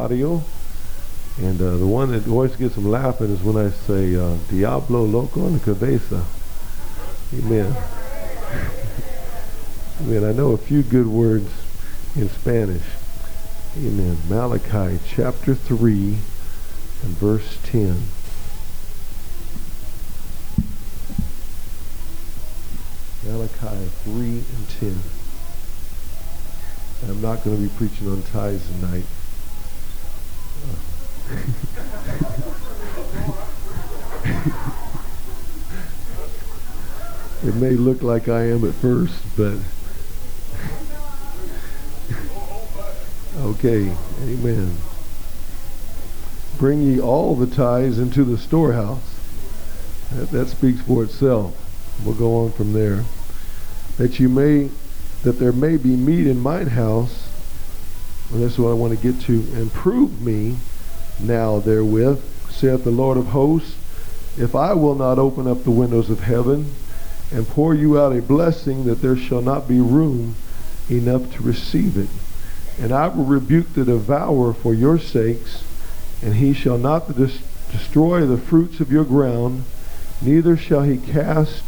[0.00, 0.42] audio.
[1.38, 5.04] And uh, the one that always gets them laughing is when I say, uh, Diablo
[5.04, 6.24] loco en cabeza.
[7.36, 7.76] Amen.
[10.00, 10.24] Amen.
[10.24, 11.50] I know a few good words
[12.16, 12.82] in Spanish.
[13.76, 14.16] Amen.
[14.28, 16.16] Malachi chapter 3
[17.02, 18.02] and verse 10.
[23.24, 24.98] Malachi 3 and 10.
[27.08, 29.04] I'm not going to be preaching on tithes tonight.
[37.44, 39.58] it may look like I am at first, but
[43.38, 44.76] okay, amen.
[46.58, 49.16] Bring ye all the tithes into the storehouse.
[50.12, 51.54] That, that speaks for itself.
[52.04, 53.04] We'll go on from there.
[53.96, 54.70] That you may,
[55.22, 57.28] that there may be meat in mine house.
[58.30, 59.34] And that's what I want to get to.
[59.54, 60.56] And prove me
[61.22, 63.76] now therewith, saith the Lord of hosts,
[64.38, 66.72] if I will not open up the windows of heaven
[67.32, 70.34] and pour you out a blessing that there shall not be room
[70.90, 72.08] enough to receive it.
[72.82, 75.64] And I will rebuke the devourer for your sakes,
[76.22, 79.64] and he shall not destroy the fruits of your ground,
[80.22, 81.62] neither shall he cast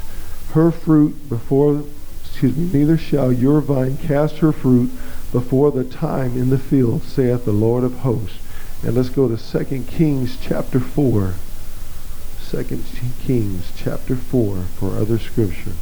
[0.53, 1.85] her fruit before,
[2.25, 4.91] excuse me, neither shall your vine cast her fruit
[5.33, 8.42] before the time in the field, saith the Lord of hosts.
[8.85, 11.35] And let's go to 2 Kings chapter 4.
[12.51, 12.65] 2
[13.25, 15.73] Kings chapter 4 for other scripture.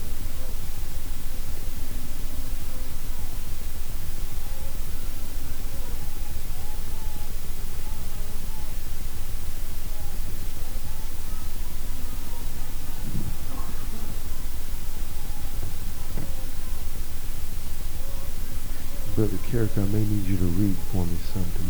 [19.16, 21.69] Brother Carrick, I may need you to read for me some tonight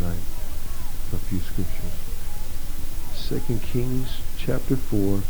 [1.31, 1.93] few scriptures.
[3.13, 5.21] Second Kings chapter 4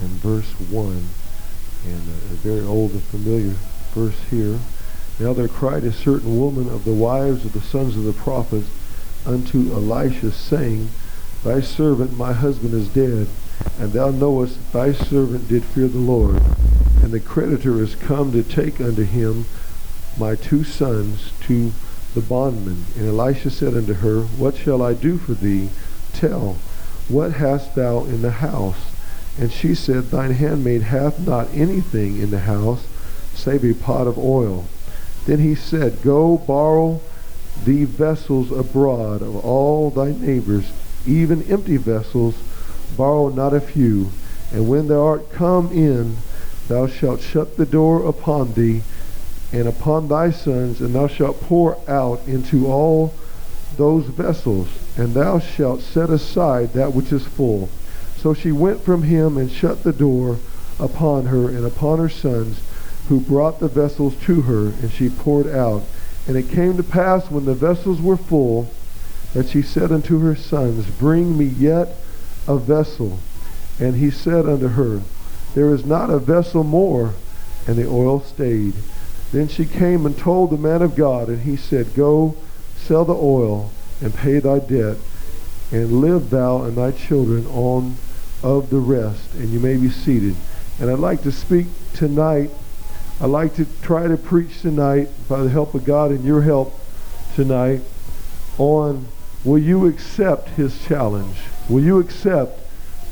[0.00, 0.86] and verse 1.
[1.84, 3.52] And a, a very old and familiar
[3.92, 4.58] verse here.
[5.20, 8.70] Now there cried a certain woman of the wives of the sons of the prophets
[9.26, 10.88] unto Elisha, saying,
[11.44, 13.28] Thy servant, my husband, is dead,
[13.78, 16.40] and thou knowest thy servant did fear the Lord.
[17.02, 19.44] And the creditor is come to take unto him
[20.18, 21.72] my two sons to
[22.14, 22.84] the bondman.
[22.96, 25.70] And Elisha said unto her, What shall I do for thee?
[26.12, 26.56] Tell,
[27.08, 28.92] what hast thou in the house?
[29.38, 32.86] And she said, Thine handmaid hath not anything in the house,
[33.34, 34.66] save a pot of oil.
[35.26, 37.00] Then he said, Go borrow
[37.64, 40.70] thee vessels abroad of all thy neighbors,
[41.06, 42.34] even empty vessels,
[42.96, 44.10] borrow not a few.
[44.52, 46.16] And when thou art come in,
[46.68, 48.82] thou shalt shut the door upon thee,
[49.52, 53.12] and upon thy sons, and thou shalt pour out into all
[53.76, 57.68] those vessels, and thou shalt set aside that which is full.
[58.16, 60.38] So she went from him and shut the door
[60.78, 62.60] upon her and upon her sons,
[63.08, 65.82] who brought the vessels to her, and she poured out.
[66.26, 68.70] And it came to pass when the vessels were full,
[69.34, 71.96] that she said unto her sons, Bring me yet
[72.46, 73.18] a vessel.
[73.80, 75.02] And he said unto her,
[75.54, 77.14] There is not a vessel more.
[77.66, 78.74] And the oil stayed.
[79.32, 82.36] Then she came and told the man of God, and he said, Go,
[82.76, 83.70] sell the oil,
[84.02, 84.98] and pay thy debt,
[85.70, 87.96] and live thou and thy children on
[88.42, 89.34] of the rest.
[89.34, 90.36] And you may be seated.
[90.78, 92.50] And I'd like to speak tonight.
[93.20, 96.78] I'd like to try to preach tonight, by the help of God and your help
[97.34, 97.80] tonight,
[98.58, 99.06] on
[99.44, 101.36] will you accept his challenge?
[101.70, 102.60] Will you accept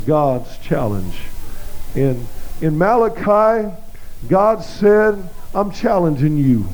[0.07, 1.17] God's challenge?
[1.95, 2.27] And
[2.61, 3.75] in Malachi,
[4.29, 6.66] God said, I'm challenging you.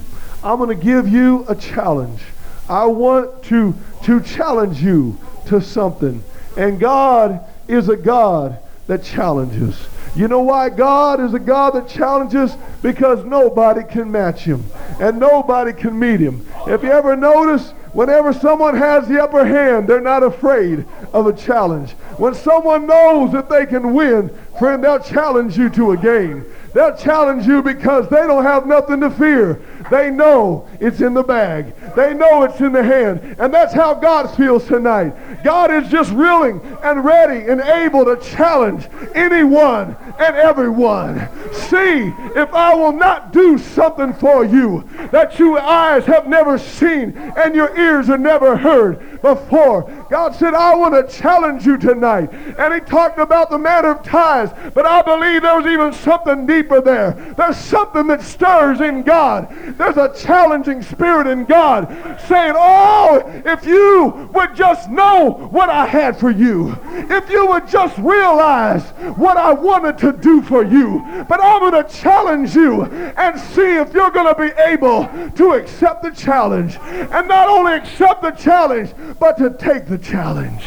[0.44, 2.20] I'm going to give you a challenge.
[2.68, 6.22] I want to, to challenge you to something.
[6.56, 9.76] And God is a God that challenges.
[10.14, 12.56] You know why God is a God that challenges?
[12.82, 14.64] Because nobody can match him
[14.98, 16.46] and nobody can meet him.
[16.66, 21.32] If you ever notice, whenever someone has the upper hand, they're not afraid of a
[21.34, 21.92] challenge.
[22.16, 26.46] When someone knows that they can win, friend, they'll challenge you to a game.
[26.76, 29.58] They'll challenge you because they don't have nothing to fear.
[29.90, 31.74] They know it's in the bag.
[31.94, 33.36] They know it's in the hand.
[33.38, 35.42] And that's how God feels tonight.
[35.44, 41.28] God is just willing and ready and able to challenge anyone and everyone.
[41.52, 47.16] See if I will not do something for you that your eyes have never seen
[47.36, 49.82] and your ears have never heard before.
[50.10, 52.32] God said, I want to challenge you tonight.
[52.32, 56.46] And he talked about the matter of tithes, but I believe there was even something
[56.46, 57.12] deeper there.
[57.36, 61.88] There's something that stirs in God There's a challenging spirit in God
[62.26, 67.68] saying, Oh, if you would just know what I had for you, if you would
[67.68, 68.82] just realize
[69.16, 71.04] what I wanted to do for you.
[71.28, 75.52] But I'm going to challenge you and see if you're going to be able to
[75.52, 76.76] accept the challenge.
[76.76, 80.66] And not only accept the challenge, but to take the challenge.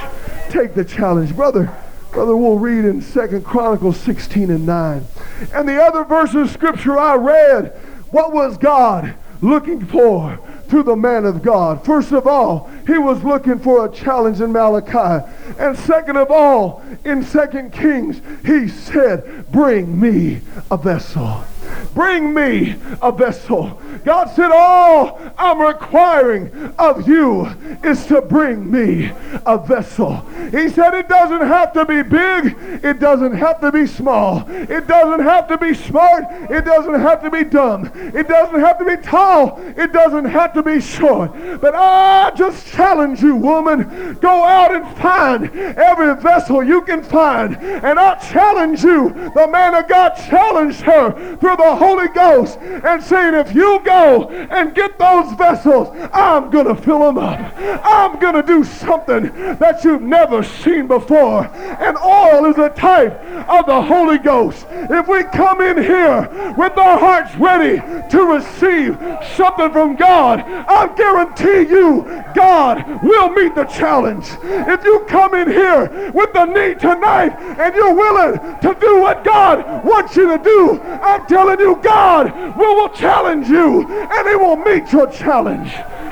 [0.50, 1.36] Take the challenge.
[1.36, 1.76] Brother,
[2.12, 5.06] Brother, we'll read in Second Chronicles 16 and 9.
[5.54, 7.80] And the other verses of scripture I read,
[8.12, 11.86] what was God looking for through the man of God?
[11.86, 15.26] First of all, he was looking for a challenge in Malachi.
[15.58, 21.44] And second of all, in Second Kings, he said, bring me a vessel.
[21.94, 23.80] Bring me a vessel.
[24.06, 27.46] God said, All I'm requiring of you
[27.84, 29.12] is to bring me
[29.46, 30.18] a vessel.
[30.52, 34.88] He said, It doesn't have to be big, it doesn't have to be small, it
[34.88, 38.86] doesn't have to be smart, it doesn't have to be dumb, it doesn't have to
[38.86, 41.32] be tall, it doesn't have to be short.
[41.62, 47.58] But I just challenge you, woman, go out and find every vessel you can find.
[47.58, 53.04] And I challenge you, the man of God challenged her through the Holy Ghost and
[53.04, 57.40] saying, if you go and get those vessels, I'm going to fill them up.
[57.58, 59.24] I'm going to do something
[59.58, 61.46] that you've never seen before.
[61.46, 63.14] And oil is a type
[63.50, 64.66] of the Holy Ghost.
[64.70, 66.22] If we come in here
[66.58, 67.78] with our hearts ready
[68.10, 68.98] to receive
[69.36, 74.28] something from God, I guarantee you God will meet the challenge.
[74.44, 79.24] If you come in here with the need tonight and you're willing to do what
[79.24, 84.36] God wants you to do, I'm telling you, God will, will challenge you and he
[84.36, 85.72] will meet your challenge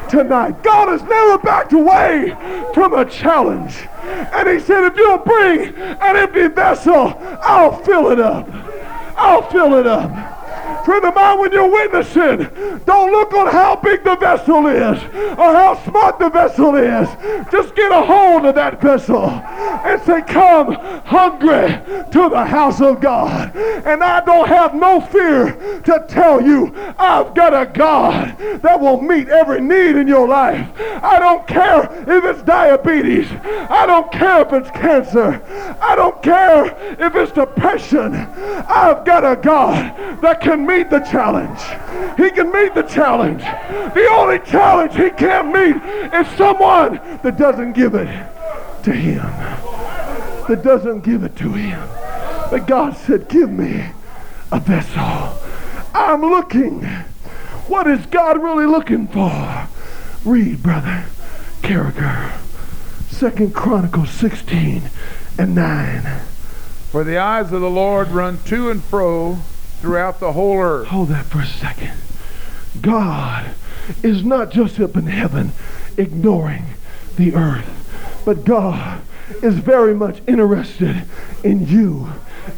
[0.09, 0.63] tonight.
[0.63, 2.35] God has never backed away
[2.73, 3.75] from a challenge.
[4.01, 8.47] And he said, if you'll bring an empty vessel, I'll fill it up.
[9.17, 10.11] I'll fill it up.
[10.85, 12.37] Friend of mine, when you're witnessing,
[12.85, 15.03] don't look on how big the vessel is
[15.37, 17.07] or how smart the vessel is.
[17.51, 20.73] Just get a hold of that vessel and say, Come
[21.05, 21.67] hungry
[22.11, 23.55] to the house of God.
[23.55, 29.01] And I don't have no fear to tell you, I've got a God that will
[29.01, 30.69] meet every need in your life.
[31.03, 33.27] I don't care if it's diabetes,
[33.69, 35.41] I don't care if it's cancer,
[35.81, 36.65] I don't care
[36.99, 38.15] if it's depression.
[38.15, 41.59] I've got a God that can meet meet the challenge.
[42.17, 43.41] He can meet the challenge.
[43.41, 45.75] The only challenge he can't meet
[46.13, 48.07] is someone that doesn't give it
[48.83, 49.21] to him.
[50.47, 51.89] That doesn't give it to him.
[52.49, 53.85] But God said, Give me
[54.51, 55.37] a vessel.
[55.93, 56.83] I'm looking.
[57.67, 59.67] What is God really looking for?
[60.23, 61.05] Read, brother.
[61.61, 62.37] Carragher.
[63.09, 64.83] Second Chronicles 16
[65.37, 66.21] and 9.
[66.91, 69.39] For the eyes of the Lord run to and fro
[69.81, 70.87] throughout the whole earth.
[70.87, 71.93] Hold that for a second.
[72.81, 73.51] God
[74.03, 75.51] is not just up in heaven
[75.97, 76.65] ignoring
[77.15, 79.01] the earth, but God
[79.41, 81.03] is very much interested
[81.43, 82.09] in you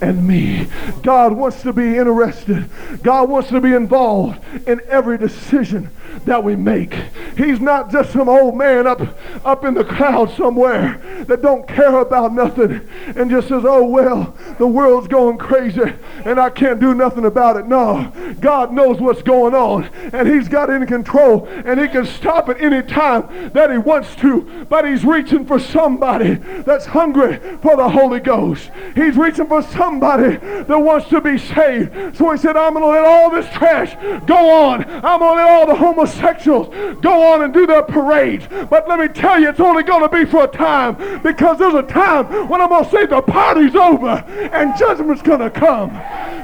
[0.02, 0.68] and me.
[1.02, 2.70] God wants to be interested.
[3.02, 5.90] God wants to be involved in every decision
[6.26, 6.94] that we make.
[7.38, 9.02] He's not just some old man up,
[9.46, 14.36] up in the cloud somewhere that don't care about nothing and just says, oh, well,
[14.58, 15.94] the world's going crazy
[16.26, 17.68] and I can't do nothing about it.
[17.68, 22.06] No, God knows what's going on and he's got it in control and he can
[22.06, 27.38] stop at any time that he wants to, but he's reaching for somebody that's hungry
[27.62, 28.70] for the Holy Ghost.
[28.96, 32.18] He's reaching for somebody that wants to be saved.
[32.18, 33.96] So he said, I'm going to let all this trash
[34.26, 34.84] go on.
[34.84, 36.68] I'm going to let all the homeless homosexuals
[37.02, 38.48] go on and do their parades.
[38.70, 41.74] But let me tell you, it's only going to be for a time because there's
[41.74, 45.90] a time when I'm going to say the party's over and judgment's going to come.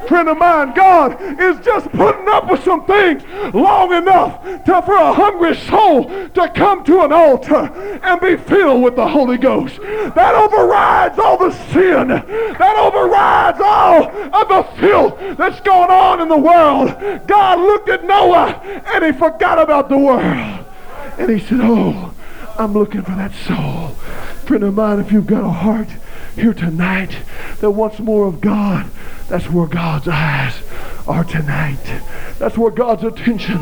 [0.07, 4.95] Friend of mine, God is just putting up with some things long enough to, for
[4.95, 7.71] a hungry soul to come to an altar
[8.03, 9.79] and be filled with the Holy Ghost.
[9.79, 12.09] That overrides all the sin.
[12.09, 17.27] That overrides all of the filth that's going on in the world.
[17.27, 18.61] God looked at Noah
[18.93, 20.65] and he forgot forgot about the world.
[21.19, 22.13] And he said, Oh,
[22.57, 23.89] I'm looking for that soul.
[24.45, 25.87] Friend of mine, if you've got a heart
[26.35, 27.15] here tonight
[27.59, 28.89] that wants more of God,
[29.29, 30.55] that's where God's eyes
[31.07, 32.01] are tonight.
[32.39, 33.59] That's where God's attention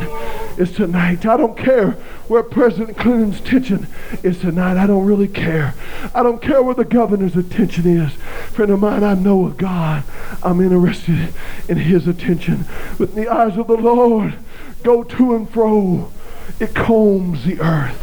[0.57, 1.25] is tonight.
[1.25, 1.91] I don't care
[2.27, 3.87] where President Clinton's attention
[4.23, 4.77] is tonight.
[4.77, 5.75] I don't really care.
[6.15, 8.13] I don't care where the governor's attention is.
[8.53, 10.03] Friend of mine, I know of God.
[10.41, 11.33] I'm interested
[11.67, 12.65] in his attention.
[12.97, 14.35] With the eyes of the Lord,
[14.83, 16.11] go to and fro.
[16.59, 17.99] It combs the earth.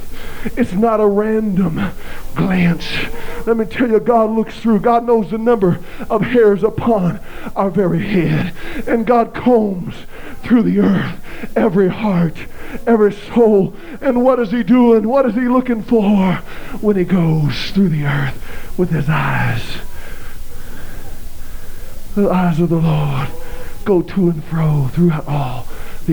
[0.57, 1.93] It's not a random
[2.35, 2.87] glance.
[3.47, 4.81] Let me tell you, God looks through.
[4.81, 7.21] God knows the number of hairs upon
[7.55, 8.55] our very head.
[8.87, 9.95] And God combs
[10.43, 12.37] through the earth, every heart,
[12.87, 13.75] every soul.
[14.01, 15.09] And what is he doing?
[15.09, 16.35] What is he looking for
[16.81, 19.79] when he goes through the earth with his eyes?
[22.15, 23.29] The eyes of the Lord
[23.85, 25.67] go to and fro throughout all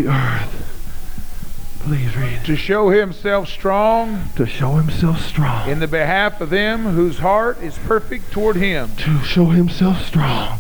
[0.04, 1.80] the earth.
[1.80, 2.46] Please read.
[2.46, 4.30] To show himself strong.
[4.36, 5.70] To show himself strong.
[5.70, 8.92] In the behalf of them whose heart is perfect toward him.
[8.98, 10.60] To show himself strong.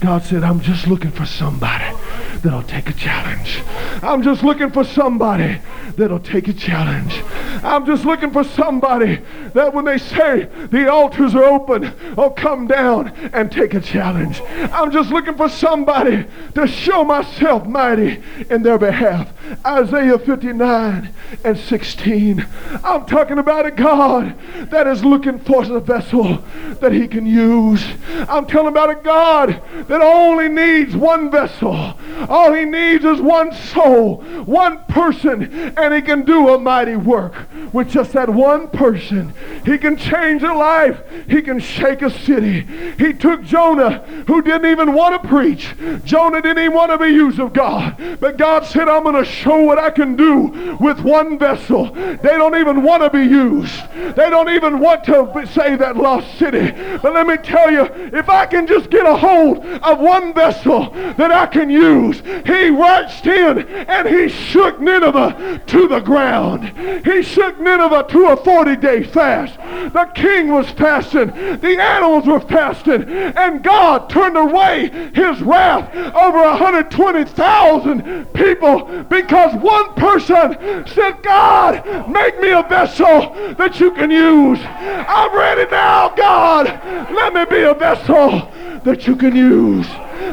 [0.00, 1.96] God said, I'm just looking for somebody
[2.42, 3.62] that'll take a challenge.
[4.02, 5.60] I'm just looking for somebody
[5.96, 7.22] that'll take a challenge.
[7.62, 9.20] I'm just looking for somebody
[9.54, 14.40] that when they say the altars are open, I'll come down and take a challenge.
[14.72, 19.32] I'm just looking for somebody to show myself mighty in their behalf.
[19.64, 22.46] Isaiah 59 and 16.
[22.84, 24.34] I'm talking about a God
[24.70, 26.42] that is looking for a vessel
[26.80, 27.84] that he can use.
[28.28, 31.94] I'm telling about a God that only needs one vessel.
[32.28, 37.47] All he needs is one soul, one person, and he can do a mighty work
[37.72, 39.34] with just that one person.
[39.64, 41.00] He can change a life.
[41.28, 42.60] He can shake a city.
[42.98, 45.74] He took Jonah, who didn't even want to preach.
[46.04, 47.96] Jonah didn't even want to be used of God.
[48.20, 51.92] But God said, I'm going to show what I can do with one vessel.
[51.92, 53.74] They don't even want to be used.
[53.94, 56.70] They don't even want to save that lost city.
[57.02, 60.90] But let me tell you, if I can just get a hold of one vessel
[60.90, 66.68] that I can use, he rushed in and he shook Nineveh to the ground.
[67.04, 69.56] He shook Nineveh to a 40 day fast.
[69.92, 76.38] The king was fasting, the animals were fasting, and God turned away his wrath over
[76.38, 84.58] 120,000 people because one person said, God, make me a vessel that you can use.
[84.60, 86.66] I'm ready now, God.
[87.12, 88.50] Let me be a vessel
[88.82, 89.86] that you can use.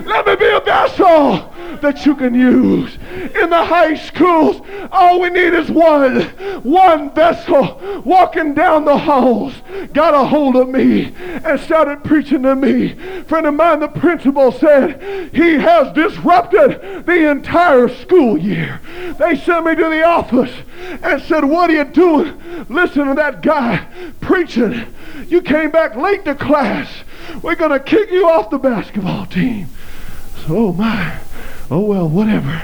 [0.07, 2.97] Let me be a vessel that you can use.
[3.41, 6.21] In the high schools, all we need is one,
[6.63, 9.53] one vessel walking down the halls,
[9.93, 12.93] got a hold of me and started preaching to me.
[13.23, 18.81] Friend of mine, the principal said, he has disrupted the entire school year.
[19.17, 20.53] They sent me to the office
[21.01, 22.65] and said, what are you doing?
[22.69, 23.87] Listen to that guy
[24.21, 24.93] preaching.
[25.27, 26.89] You came back late to class.
[27.41, 29.67] We're going to kick you off the basketball team.
[30.45, 31.19] So, oh my
[31.69, 32.59] oh well, whatever,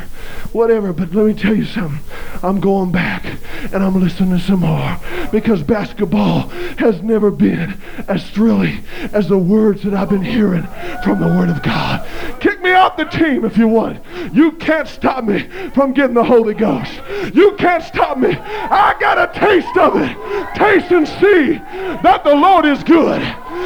[0.52, 0.94] whatever.
[0.94, 2.00] But let me tell you something.
[2.44, 3.31] I'm going back
[3.72, 5.00] and I'm listening some more
[5.32, 7.78] because basketball has never been
[8.08, 10.68] as thrilling as the words that I've been hearing
[11.04, 12.06] from the Word of God.
[12.40, 12.51] Kick
[12.82, 14.04] off the team if you want.
[14.34, 16.92] You can't stop me from getting the Holy Ghost.
[17.34, 18.36] You can't stop me.
[18.36, 20.56] I got a taste of it.
[20.56, 21.54] Taste and see
[22.02, 23.22] that the Lord is good.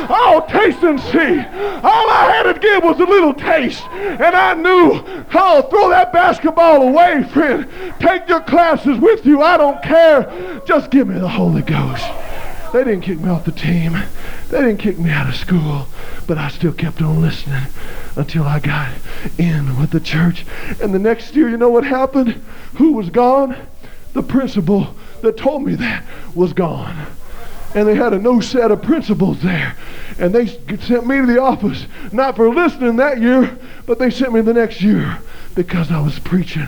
[0.10, 1.40] Oh, taste and see.
[1.84, 5.04] All I had to give was a little taste, and I knew
[5.34, 7.68] Oh, throw that basketball away, friend.
[8.00, 9.42] Take your classes with you.
[9.42, 10.62] I don't care.
[10.66, 12.06] Just give me the Holy Ghost.
[12.74, 13.94] They didn't kick me off the team.
[14.50, 15.88] They didn't kick me out of school.
[16.28, 17.64] But I still kept on listening
[18.16, 18.92] until I got
[19.38, 20.46] in with the church.
[20.82, 22.44] And the next year, you know what happened?
[22.76, 23.56] Who was gone?
[24.14, 26.04] The principal that told me that
[26.34, 27.08] was gone
[27.76, 29.76] and they had a no set of principals there.
[30.18, 34.32] And they sent me to the office, not for listening that year, but they sent
[34.32, 35.20] me the next year
[35.56, 36.68] because I was preaching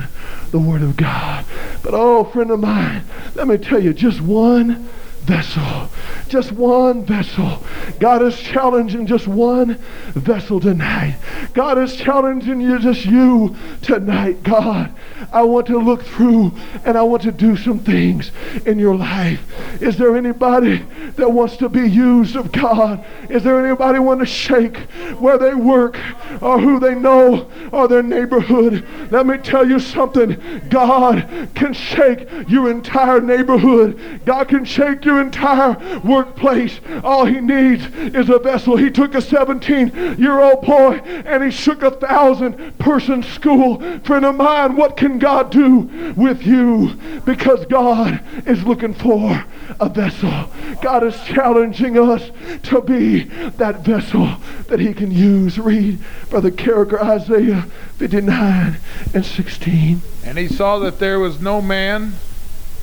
[0.52, 1.46] the Word of God.
[1.82, 3.04] But oh, friend of mine,
[3.36, 4.90] let me tell you, just one
[5.28, 5.90] vessel.
[6.30, 7.62] Just one vessel.
[8.00, 9.76] God is challenging just one
[10.14, 11.18] vessel tonight.
[11.54, 14.42] God is challenging you, just you tonight.
[14.44, 14.94] God,
[15.32, 16.54] I want to look through
[16.86, 18.32] and I want to do some things
[18.66, 19.42] in your life.
[19.82, 20.78] Is there anybody
[21.18, 23.06] that wants to be used of God?
[23.30, 24.78] Is there anybody want to shake
[25.20, 25.98] where they work
[26.42, 28.86] or who they know or their neighborhood?
[29.12, 30.42] Let me tell you something.
[30.70, 34.22] God can shake your entire neighborhood.
[34.26, 36.80] God can shake your entire workplace.
[37.04, 38.78] All he needs is a vessel.
[38.78, 43.80] He took a 17 year old boy and he shook a thousand person school.
[44.02, 46.94] Friend of mine, what can God do with you?
[47.26, 49.46] Because God is looking for
[49.80, 50.50] a vessel.
[50.82, 52.32] God is challenging us
[52.64, 55.58] to be that vessel that he can use.
[55.58, 58.78] Read Brother Carricker, Isaiah 59
[59.14, 60.02] and 16.
[60.24, 62.16] And he saw that there was no man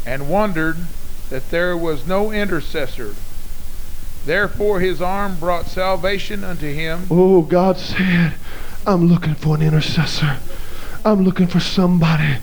[0.06, 0.76] and wondered
[1.30, 3.14] that there was no intercessor.
[4.24, 7.06] Therefore his arm brought salvation unto him.
[7.10, 8.34] Oh, God said,
[8.86, 10.38] I'm looking for an intercessor.
[11.04, 12.38] I'm looking for somebody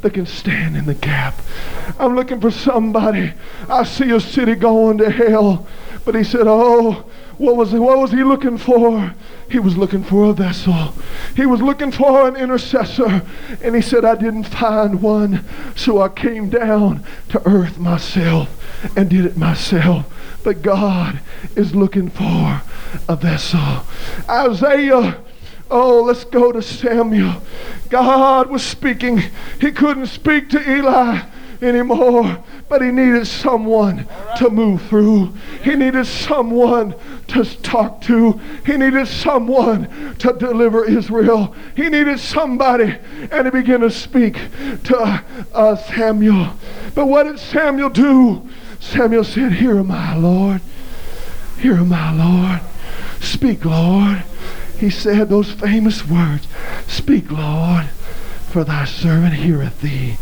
[0.00, 1.38] that can stand in the gap.
[1.98, 3.32] I'm looking for somebody.
[3.68, 5.66] I see a city going to hell
[6.08, 7.04] But he said, Oh,
[7.36, 9.14] what was, what was he looking for?
[9.50, 10.94] He was looking for a vessel.
[11.36, 13.20] He was looking for an intercessor.
[13.62, 15.44] And he said, I didn't find one.
[15.76, 18.48] So I came down to earth myself
[18.96, 20.06] and did it myself.
[20.42, 21.20] But God
[21.56, 22.62] is looking for
[23.06, 23.84] a vessel.
[24.30, 25.20] Isaiah
[25.70, 27.42] Oh, let's go to Samuel.
[27.90, 29.24] God was speaking.
[29.60, 31.20] He couldn't speak to Eli
[31.62, 35.34] anymore, but he needed someone to move through.
[35.62, 36.94] He needed someone
[37.28, 38.40] to talk to.
[38.64, 41.54] He needed someone to deliver Israel.
[41.76, 42.96] He needed somebody,
[43.30, 44.38] and he began to speak
[44.84, 46.50] to uh, Samuel.
[46.94, 48.48] But what did Samuel do?
[48.80, 50.60] Samuel said, Here am I, Lord.
[51.58, 52.60] Here am I, Lord.
[53.20, 54.22] Speak, Lord.
[54.78, 56.46] He said those famous words
[56.86, 57.88] Speak, Lord
[58.48, 60.16] for thy servant heareth thee.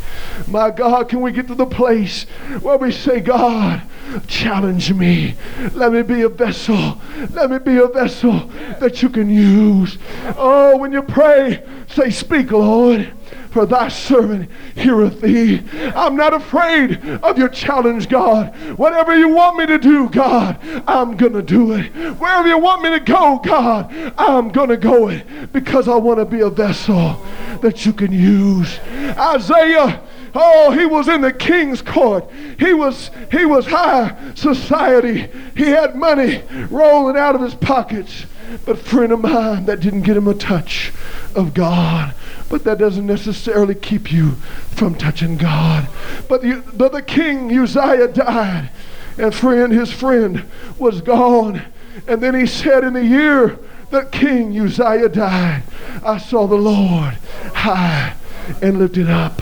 [0.46, 2.24] My God, can we get to the place
[2.60, 3.82] where we say, God,
[4.26, 5.36] challenge me.
[5.72, 7.00] Let me be a vessel.
[7.30, 9.98] Let me be a vessel that you can use.
[10.36, 13.12] Oh, when you pray, say, Speak, Lord
[13.56, 15.62] for thy servant heareth thee.
[15.94, 18.54] I'm not afraid of your challenge, God.
[18.76, 21.86] Whatever you want me to do, God, I'm going to do it.
[22.18, 26.18] Wherever you want me to go, God, I'm going to go it because I want
[26.18, 27.18] to be a vessel
[27.62, 28.78] that you can use.
[29.16, 30.02] Isaiah
[30.34, 32.30] Oh, he was in the king's court.
[32.58, 35.28] He was he was high society.
[35.56, 38.26] He had money rolling out of his pockets.
[38.64, 40.92] But friend of mine, that didn't get him a touch
[41.34, 42.14] of God.
[42.48, 44.32] But that doesn't necessarily keep you
[44.70, 45.88] from touching God.
[46.28, 48.70] But the, the king Uzziah died,
[49.18, 50.44] and friend, his friend
[50.78, 51.62] was gone.
[52.06, 53.58] And then he said, in the year
[53.90, 55.62] that King Uzziah died,
[56.04, 57.14] I saw the Lord
[57.54, 58.14] high
[58.60, 59.40] and lifted up,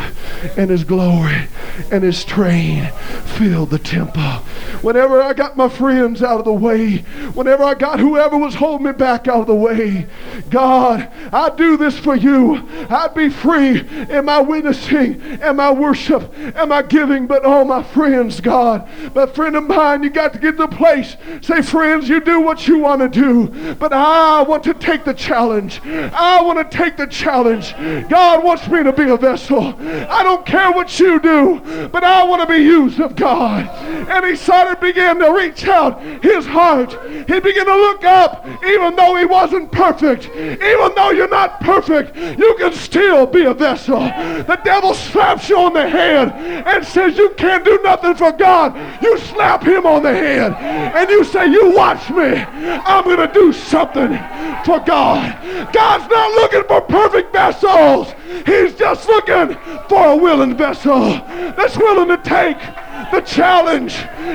[0.56, 1.48] and his glory
[1.90, 2.90] and his train
[3.36, 4.22] filled the temple.
[4.82, 6.98] Whenever I got my friends out of the way,
[7.34, 10.06] whenever I got whoever was holding me back out of the way,
[10.50, 12.66] God, I do this for you.
[12.88, 17.82] I'd be free in my witnessing and my worship and my giving, but all my
[17.82, 21.16] friends, God, but friend of mine, you got to get to the place.
[21.40, 25.14] Say, friends, you do what you want to do, but I want to take the
[25.14, 25.80] challenge.
[25.84, 27.74] I want to take the challenge.
[28.08, 29.74] God wants me to be a vessel.
[29.80, 33.68] I don't care what you do, but I want to be used of God.
[34.08, 36.92] And he started began to reach out his heart.
[37.26, 40.26] He began to look up, even though he wasn't perfect.
[40.34, 44.00] Even though you're not perfect, you can still be a vessel.
[44.00, 46.32] The devil slaps you on the head
[46.66, 48.76] and says you can't do nothing for God.
[49.02, 52.44] You slap him on the head and you say, You watch me.
[52.84, 54.08] I'm going to do something
[54.64, 55.72] for God.
[55.72, 58.12] God's not looking for perfect vessels.
[58.46, 59.56] He's just looking
[59.88, 61.14] for a willing vessel
[61.56, 62.58] that's willing to take
[63.12, 63.94] the challenge.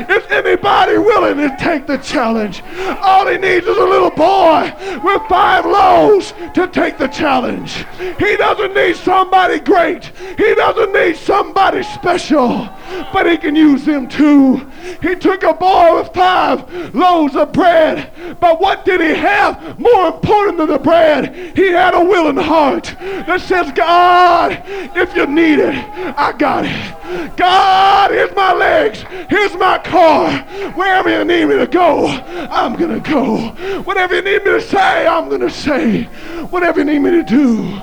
[0.09, 2.63] Is anybody willing to take the challenge?
[3.01, 7.85] All he needs is a little boy with five loaves to take the challenge.
[8.17, 10.05] He doesn't need somebody great.
[10.37, 12.69] He doesn't need somebody special,
[13.13, 14.69] but he can use them too.
[15.01, 20.07] He took a boy with five loaves of bread, but what did he have more
[20.07, 21.55] important than the bread?
[21.55, 24.63] He had a willing heart that says, God,
[24.95, 25.75] if you need it,
[26.17, 27.35] I got it.
[27.35, 29.03] God, here's my legs.
[29.29, 30.31] Here's my car.
[30.73, 33.49] Wherever you need me to go, I'm going to go.
[33.83, 36.03] Whatever you need me to say, I'm going to say.
[36.51, 37.79] Whatever you need me to do,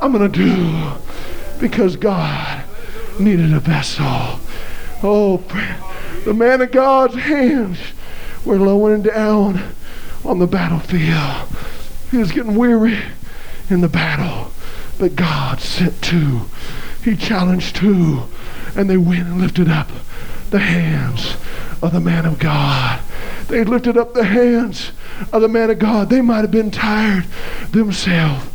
[0.00, 0.92] I'm going to do.
[1.60, 2.64] Because God
[3.18, 4.40] needed a vessel.
[5.02, 5.42] Oh,
[6.24, 7.78] the man of God's hands
[8.44, 9.62] were lowering down
[10.24, 11.48] on the battlefield.
[12.10, 12.98] He was getting weary
[13.70, 14.50] in the battle.
[14.98, 16.42] But God sent two.
[17.04, 18.22] He challenged two.
[18.76, 19.90] And they went and lifted up
[20.50, 21.36] the hands
[21.82, 23.00] of the man of God.
[23.48, 24.92] They lifted up the hands
[25.32, 26.10] of the man of God.
[26.10, 27.24] They might have been tired
[27.70, 28.46] themselves,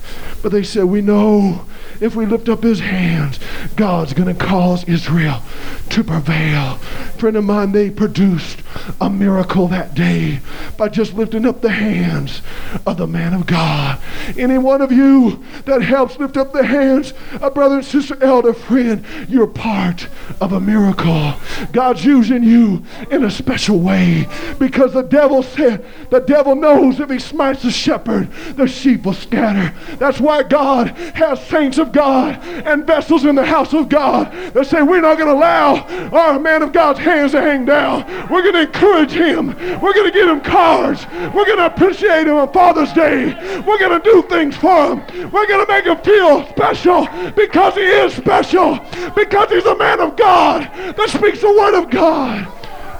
[0.41, 1.65] but they said, We know
[1.99, 3.39] if we lift up his hands,
[3.75, 5.41] God's going to cause Israel
[5.89, 6.75] to prevail.
[7.17, 8.59] Friend of mine, they produced
[8.99, 10.39] a miracle that day
[10.77, 12.41] by just lifting up the hands
[12.85, 13.99] of the man of God.
[14.37, 18.53] Any one of you that helps lift up the hands of brother and sister, elder,
[18.53, 20.07] friend, you're part
[20.41, 21.33] of a miracle.
[21.71, 24.27] God's using you in a special way
[24.59, 29.13] because the devil said, the devil knows if he smites the shepherd, the sheep will
[29.13, 29.73] scatter.
[30.03, 34.67] That's why God has saints of God and vessels in the house of God that
[34.67, 35.75] say, we're not going to allow
[36.11, 38.05] our man of God's hands to hang down.
[38.29, 39.47] We're going to encourage him.
[39.79, 41.05] We're going to give him cards.
[41.33, 43.27] We're going to appreciate him on Father's Day.
[43.65, 45.31] We're going to do things for him.
[45.31, 48.79] We're going to make him feel special because he is special.
[49.15, 50.63] Because he's a man of God
[50.97, 52.45] that speaks the word of God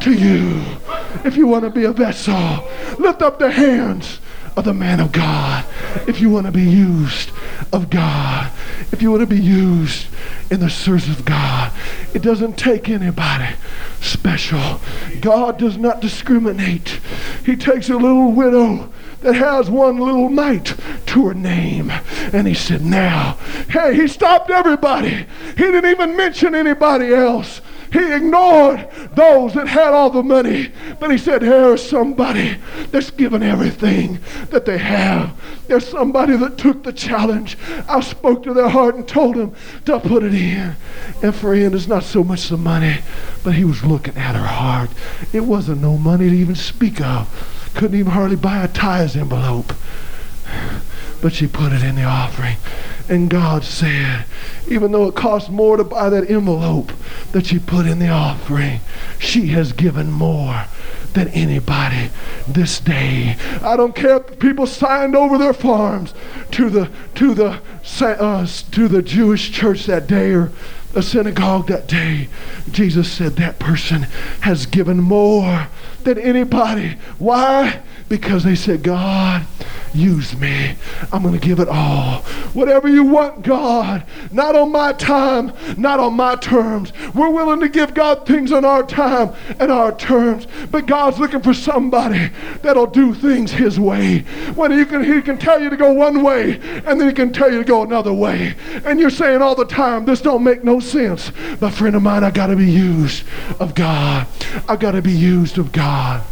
[0.04, 0.64] to you.
[1.26, 2.64] if you want to be a vessel.
[2.98, 4.20] Lift up the hands
[4.56, 5.66] of the man of God.
[6.08, 7.32] If you want to be used
[7.72, 8.52] of God,
[8.92, 10.08] if you want to be used
[10.52, 11.72] in the service of God,
[12.14, 13.56] it doesn't take anybody
[14.02, 14.80] special.
[15.22, 17.00] God does not discriminate.
[17.46, 20.76] He takes a little widow that has one little mite
[21.08, 21.90] to her name.
[22.34, 23.38] And he said, Now,
[23.70, 25.26] hey, he stopped everybody.
[25.58, 27.62] He didn't even mention anybody else.
[27.94, 30.72] He ignored those that had all the money.
[31.00, 32.58] But he said, Here's somebody
[32.90, 34.18] that's given everything
[34.50, 35.40] that they have.
[35.68, 37.56] There's somebody that took the challenge.
[37.88, 40.76] I spoke to their heart and told them to put it in.
[41.22, 42.98] And friend, it's not so much the money,
[43.44, 44.90] but he was looking at her heart.
[45.32, 47.72] It wasn't no money to even speak of.
[47.76, 49.72] Couldn't even hardly buy a tithes envelope.
[51.24, 52.58] But she put it in the offering.
[53.10, 54.26] And God said,
[54.68, 56.92] even though it cost more to buy that envelope
[57.32, 58.82] that she put in the offering,
[59.20, 60.66] she has given more
[61.14, 62.10] than anybody
[62.46, 63.38] this day.
[63.62, 66.14] I don't care if people signed over their farms
[66.52, 67.62] to the to the
[68.02, 70.52] uh, to the Jewish church that day or
[70.94, 72.28] a synagogue that day.
[72.70, 74.04] Jesus said that person
[74.42, 75.68] has given more
[76.04, 76.98] than anybody.
[77.18, 77.82] Why?
[78.10, 79.46] Because they said, God,
[79.94, 80.76] use me.
[81.12, 82.22] I'm going to give it all.
[82.54, 84.06] Whatever you want, God.
[84.32, 86.92] Not on my time, not on my terms.
[87.14, 90.48] We're willing to give God things on our time and our terms.
[90.72, 92.30] But God's looking for somebody
[92.62, 94.20] that'll do things His way.
[94.56, 97.32] When He can, he can tell you to go one way, and then He can
[97.32, 98.56] tell you to go another way.
[98.86, 101.32] And you're saying all the time, this don't make no sense.
[101.60, 103.24] But friend of mine, I got to be used
[103.60, 104.28] of God.
[104.68, 106.24] I got to be used of God.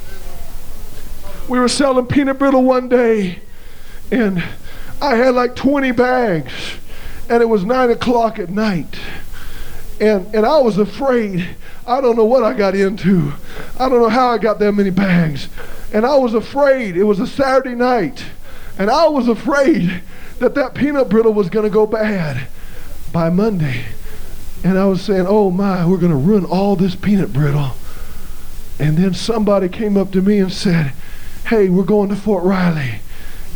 [1.52, 3.42] We were selling peanut brittle one day
[4.10, 4.42] and
[5.02, 6.54] I had like 20 bags,
[7.28, 8.98] and it was nine o'clock at night.
[10.00, 11.46] And, and I was afraid.
[11.86, 13.34] I don't know what I got into.
[13.78, 15.50] I don't know how I got that many bags.
[15.92, 16.96] And I was afraid.
[16.96, 18.24] It was a Saturday night.
[18.80, 20.04] And I was afraid
[20.40, 22.48] that that peanut brittle was going to go bad
[23.12, 23.88] by Monday.
[24.64, 27.72] And I was saying, oh my, we're going to ruin all this peanut brittle.
[28.80, 30.94] And then somebody came up to me and said,
[31.52, 33.02] hey, we're going to Fort Riley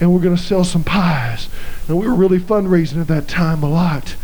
[0.01, 1.47] and we're going to sell some pies.
[1.87, 4.17] And we were really fundraising at that time a lot.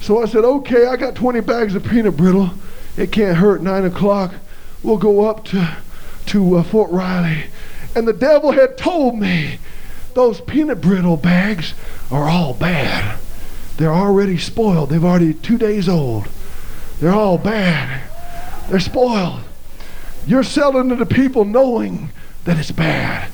[0.00, 2.52] So I said, okay, I got 20 bags of peanut brittle.
[2.96, 3.60] It can't hurt.
[3.60, 4.32] Nine o'clock,
[4.82, 5.76] we'll go up to,
[6.24, 7.50] to uh, Fort Riley.
[7.94, 9.58] And the devil had told me
[10.14, 11.74] those peanut brittle bags
[12.10, 13.20] are all bad.
[13.76, 14.88] They're already spoiled.
[14.88, 16.30] They've already two days old.
[16.98, 18.08] They're all bad.
[18.70, 19.42] They're spoiled.
[20.26, 22.08] You're selling to the people knowing
[22.48, 23.30] that it's bad.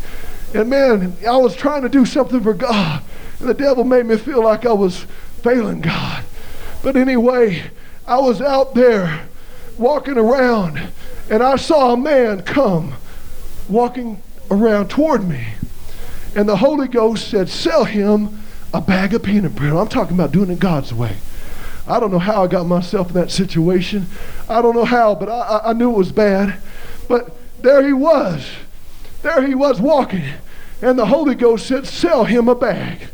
[0.54, 3.00] And man, I was trying to do something for God.
[3.38, 5.06] And the devil made me feel like I was
[5.40, 6.24] failing God.
[6.82, 7.70] But anyway,
[8.08, 9.28] I was out there
[9.78, 10.88] walking around
[11.30, 12.94] and I saw a man come
[13.68, 15.46] walking around toward me.
[16.34, 19.78] And the Holy Ghost said, Sell him a bag of peanut brittle.
[19.78, 21.18] I'm talking about doing it God's way.
[21.86, 24.06] I don't know how I got myself in that situation.
[24.48, 26.58] I don't know how, but I, I knew it was bad.
[27.06, 27.30] But
[27.62, 28.44] there he was.
[29.24, 30.22] There he was walking.
[30.82, 33.08] And the Holy Ghost said, Sell him a bag.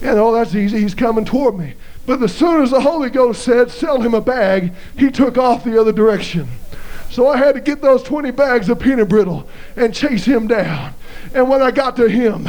[0.00, 0.80] And oh, that's easy.
[0.80, 1.74] He's coming toward me.
[2.06, 5.62] But as soon as the Holy Ghost said, Sell him a bag, he took off
[5.62, 6.48] the other direction.
[7.10, 10.94] So I had to get those 20 bags of peanut brittle and chase him down.
[11.34, 12.48] And when I got to him,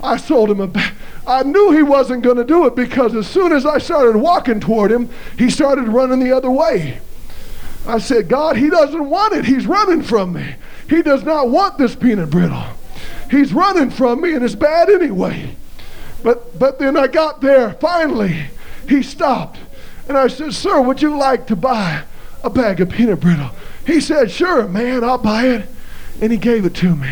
[0.00, 0.94] I sold him a bag.
[1.26, 4.60] I knew he wasn't going to do it because as soon as I started walking
[4.60, 7.00] toward him, he started running the other way.
[7.84, 9.44] I said, God, he doesn't want it.
[9.44, 10.54] He's running from me.
[10.88, 12.64] He does not want this peanut brittle.
[13.30, 15.56] He's running from me, and it's bad anyway.
[16.22, 17.74] But, but then I got there.
[17.74, 18.46] Finally,
[18.88, 19.58] he stopped.
[20.08, 22.02] And I said, Sir, would you like to buy
[22.42, 23.50] a bag of peanut brittle?
[23.86, 25.68] He said, Sure, man, I'll buy it.
[26.20, 27.10] And he gave it to me.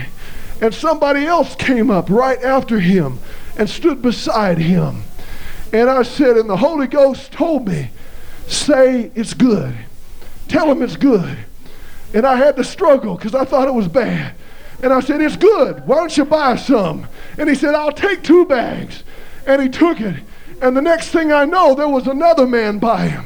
[0.60, 3.18] And somebody else came up right after him
[3.58, 5.02] and stood beside him.
[5.72, 7.90] And I said, And the Holy Ghost told me,
[8.46, 9.74] Say it's good.
[10.48, 11.38] Tell him it's good.
[12.14, 14.34] And I had to struggle because I thought it was bad.
[14.82, 15.86] And I said, It's good.
[15.86, 17.06] Why don't you buy some?
[17.38, 19.04] And he said, I'll take two bags.
[19.46, 20.16] And he took it.
[20.60, 23.24] And the next thing I know, there was another man by him.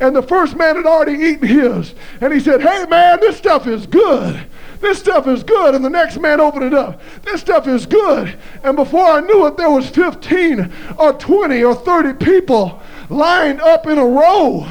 [0.00, 1.94] And the first man had already eaten his.
[2.20, 4.46] And he said, Hey, man, this stuff is good.
[4.80, 5.74] This stuff is good.
[5.74, 7.00] And the next man opened it up.
[7.22, 8.36] This stuff is good.
[8.62, 13.86] And before I knew it, there was 15 or 20 or 30 people lined up
[13.86, 14.66] in a row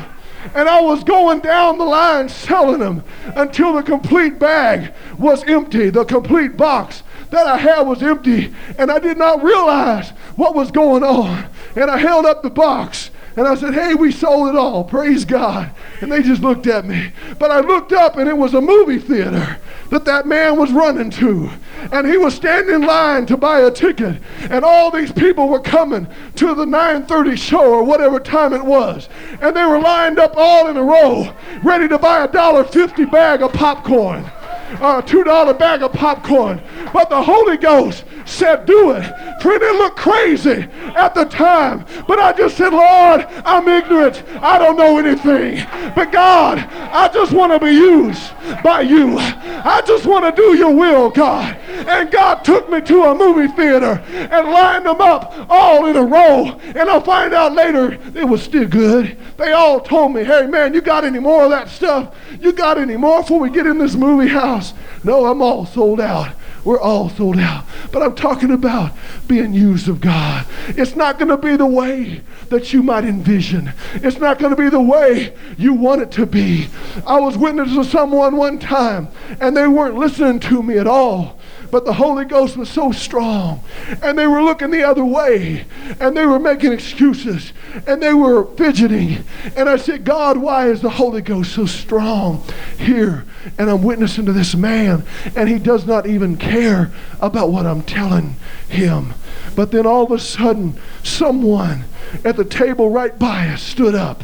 [0.53, 3.03] and I was going down the line selling them
[3.36, 5.89] until the complete bag was empty.
[5.89, 8.53] The complete box that I had was empty.
[8.77, 11.49] And I did not realize what was going on.
[11.75, 14.84] And I held up the box and I said, Hey, we sold it all.
[14.84, 15.71] Praise God.
[16.01, 17.12] And they just looked at me.
[17.38, 21.09] But I looked up and it was a movie theater that that man was running
[21.11, 21.49] to.
[21.91, 24.21] And he was standing in line to buy a ticket.
[24.49, 29.09] And all these people were coming to the 9:30 show or whatever time it was.
[29.41, 33.05] And they were lined up all in a row, ready to buy a dollar fifty
[33.05, 34.25] bag of popcorn
[34.73, 36.62] a $2 bag of popcorn.
[36.93, 39.04] But the Holy Ghost said, do it.
[39.41, 41.86] For it didn't look crazy at the time.
[42.08, 44.23] But I just said, Lord, I'm ignorant.
[44.41, 45.65] I don't know anything.
[45.95, 48.32] But God, I just want to be used
[48.63, 49.17] by you.
[49.19, 51.56] I just want to do your will, God.
[51.67, 56.04] And God took me to a movie theater and lined them up all in a
[56.04, 56.60] row.
[56.63, 59.17] And I'll find out later it was still good.
[59.38, 62.15] They all told me, hey, man, you got any more of that stuff?
[62.39, 64.54] You got any more before we get in this movie house?
[65.03, 66.33] No, I'm all sold out.
[66.63, 67.65] We're all sold out.
[67.91, 68.91] But I'm talking about
[69.27, 70.45] being used of God.
[70.69, 73.71] It's not going to be the way that you might envision.
[73.93, 76.67] It's not going to be the way you want it to be.
[77.05, 81.39] I was witness to someone one time, and they weren't listening to me at all
[81.75, 83.61] but the Holy Ghost was so strong.
[84.01, 85.65] And they were looking the other way.
[85.99, 87.51] And they were making excuses.
[87.85, 89.25] And they were fidgeting.
[89.57, 92.45] And I said, God, why is the Holy Ghost so strong
[92.79, 93.25] here?
[93.57, 95.03] And I'm witnessing to this man.
[95.35, 98.38] And he does not even care about what I'm telling
[98.69, 99.13] him.
[99.53, 101.83] But then all of a sudden, someone
[102.23, 104.23] at the table right by us stood up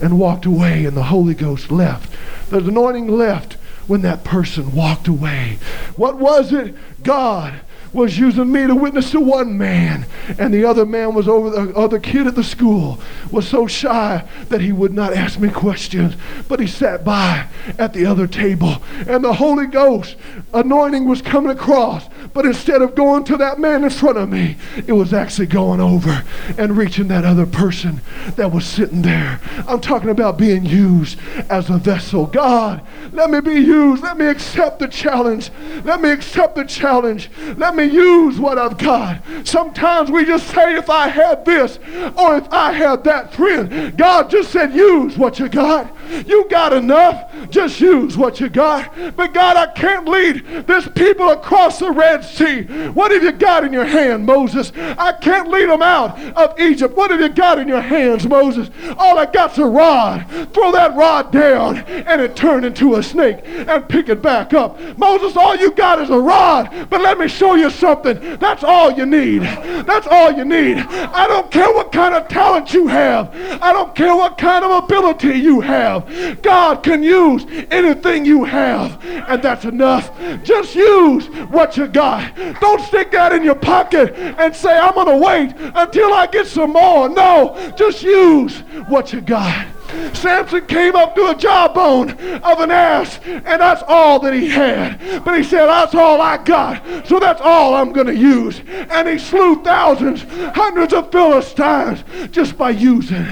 [0.00, 2.14] and walked away, and the Holy Ghost left.
[2.50, 5.58] The anointing left when that person walked away.
[5.96, 6.74] What was it?
[7.02, 7.60] God
[7.94, 10.04] was using me to witness to one man,
[10.38, 14.26] and the other man was over the other kid at the school was so shy
[14.48, 16.14] that he would not ask me questions,
[16.48, 17.46] but he sat by
[17.78, 20.16] at the other table, and the Holy Ghost
[20.52, 24.56] anointing was coming across, but instead of going to that man in front of me,
[24.86, 26.24] it was actually going over
[26.58, 28.00] and reaching that other person
[28.36, 29.40] that was sitting there.
[29.68, 32.26] I'm talking about being used as a vessel.
[32.26, 34.02] God, let me be used.
[34.02, 35.50] Let me accept the challenge.
[35.84, 37.30] Let me accept the challenge.
[37.56, 39.22] Let me use what I've got.
[39.44, 41.78] Sometimes we just say, if I had this
[42.16, 45.94] or if I had that friend, God just said, use what you got.
[46.26, 47.30] You got enough.
[47.50, 48.94] Just use what you got.
[49.16, 52.62] But God, I can't lead this people across the Red Sea.
[52.90, 54.72] What have you got in your hand, Moses?
[54.76, 56.96] I can't lead them out of Egypt.
[56.96, 58.70] What have you got in your hands, Moses?
[58.98, 60.26] All I got's a rod.
[60.52, 64.78] Throw that rod down and it turned into a snake and pick it back up.
[64.98, 66.88] Moses, all you got is a rod.
[66.90, 68.38] But let me show you something.
[68.38, 69.42] That's all you need.
[69.42, 70.78] That's all you need.
[70.78, 73.34] I don't care what kind of talent you have.
[73.62, 76.40] I don't care what kind of ability you have.
[76.42, 79.04] God can use anything you have.
[79.04, 80.10] And that's enough.
[80.42, 82.34] Just use what you got.
[82.60, 86.46] Don't stick that in your pocket and say, I'm going to wait until I get
[86.46, 87.08] some more.
[87.08, 89.73] No, just use what you got.
[90.14, 95.24] Samson came up to a jawbone of an ass, and that's all that he had.
[95.24, 98.60] But he said, That's all I got, so that's all I'm going to use.
[98.68, 100.22] And he slew thousands,
[100.54, 103.26] hundreds of Philistines just by using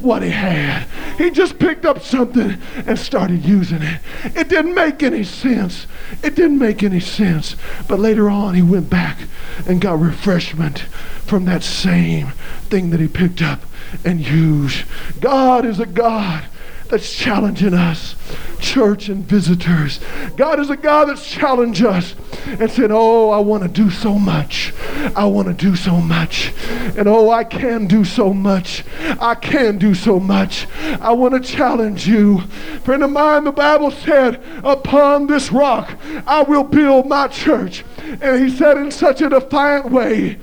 [0.00, 0.86] what he had.
[1.18, 4.00] He just picked up something and started using it.
[4.24, 5.86] It didn't make any sense.
[6.22, 7.56] It didn't make any sense.
[7.88, 9.18] But later on, he went back
[9.66, 10.80] and got refreshment
[11.26, 12.28] from that same
[12.68, 13.60] thing that he picked up
[14.04, 14.84] and used.
[15.20, 16.44] God is a God
[16.88, 18.14] that's challenging us,
[18.60, 20.00] church and visitors.
[20.36, 22.14] God is a God that's challenged us
[22.46, 24.72] and said, Oh, I want to do so much.
[25.16, 26.52] I want to do so much.
[26.96, 28.84] And oh, I can do so much.
[29.20, 30.66] I can do so much.
[31.00, 32.42] I want to challenge you.
[32.84, 37.84] Friend of mine, the Bible said, Upon this rock I will build my church.
[38.20, 40.38] And he said in such a defiant way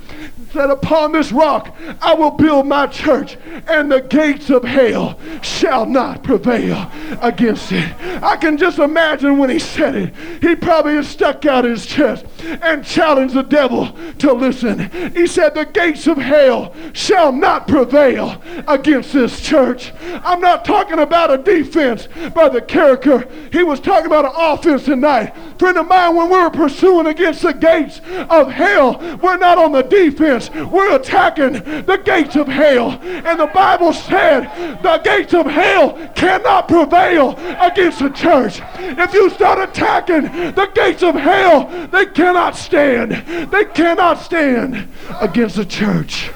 [0.54, 3.38] that upon this rock I will build my church,
[3.68, 7.94] and the gates of hell shall not prevail against it.
[8.24, 12.86] I can just imagine when he said it, he probably stuck out his chest and
[12.86, 14.90] challenged the devil to listen.
[15.14, 19.92] He said, The gates of hell shall not prevail against this church.
[20.24, 23.30] I'm not talking about a defense, Brother Carricker.
[23.52, 25.34] He was talking about an offense tonight.
[25.58, 29.72] Friend of mine, when we were pursuing against the gates of hell, we're not on
[29.72, 32.92] the defense we're attacking the gates of hell.
[33.02, 38.62] And the Bible said the gates of hell cannot prevail against the church.
[38.80, 43.12] If you start attacking the gates of hell, they cannot stand.
[43.52, 44.88] They cannot stand
[45.20, 46.30] against the church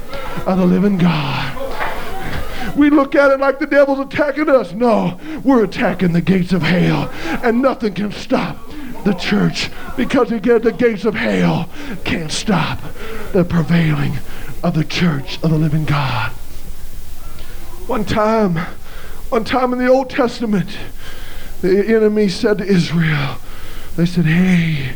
[0.46, 1.62] of the living God.
[2.76, 4.74] We look at it like the devil's attacking us.
[4.74, 7.10] No, we're attacking the gates of hell,
[7.41, 8.58] and nothing can stop
[9.06, 11.70] the church because again the gates of hell
[12.04, 12.80] can't stop
[13.32, 14.13] the prevailing
[14.63, 16.32] of the church of the living God.
[17.88, 18.58] One time
[19.30, 20.78] One time in the Old Testament,
[21.62, 23.38] the enemy said to Israel,
[23.96, 24.94] they said, Hey,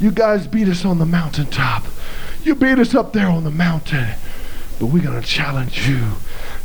[0.00, 1.84] you guys beat us on the mountaintop.
[2.42, 4.14] You beat us up there on the mountain.
[4.78, 6.14] But we're going to challenge you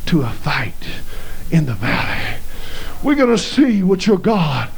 [0.06, 1.02] to a fight
[1.52, 2.40] in the valley.
[3.04, 4.70] We're going to see what your God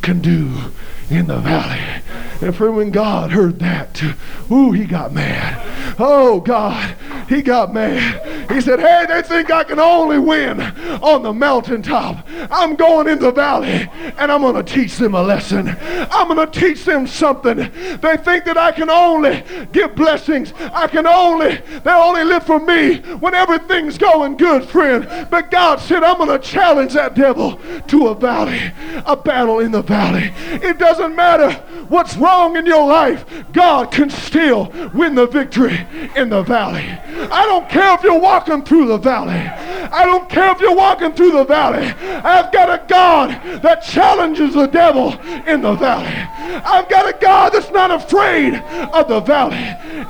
[0.00, 0.72] can do
[1.10, 2.02] in the valley.
[2.40, 4.02] And for when God heard that,
[4.50, 5.94] ooh, he got mad.
[5.98, 6.96] Oh, God,
[7.28, 8.50] he got mad.
[8.50, 12.26] He said, Hey, they think I can only win on the mountaintop.
[12.50, 13.88] I'm going in the valley
[14.18, 15.76] and I'm going to teach them a lesson.
[15.80, 17.56] I'm going to teach them something.
[17.56, 20.52] They think that I can only give blessings.
[20.58, 25.28] I can only, they only live for me when everything's going good, friend.
[25.30, 28.72] But God said, I'm going to challenge that devil to a valley,
[29.06, 30.32] a battle in the valley.
[30.62, 31.52] It doesn't matter
[31.88, 36.86] what's wrong in your life, God can still win the victory in the valley.
[37.30, 39.32] I don't care if you're walking through the valley.
[39.32, 41.86] I don't care if you're walking through the valley.
[41.86, 43.30] I've got a God
[43.62, 45.12] that challenges the devil
[45.46, 46.60] in the valley.
[46.64, 49.56] I've got a God that's not afraid of the valley.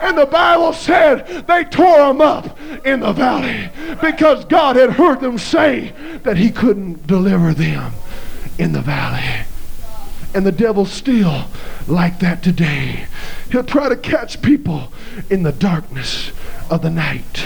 [0.03, 3.71] And the Bible said they tore him up in the valley
[4.01, 5.93] because God had heard them say
[6.23, 7.93] that he couldn't deliver them
[8.59, 9.47] in the valley.
[10.35, 11.45] And the devil's still
[11.87, 13.07] like that today.
[13.51, 14.93] He'll try to catch people
[15.31, 16.33] in the darkness
[16.69, 17.45] of the night,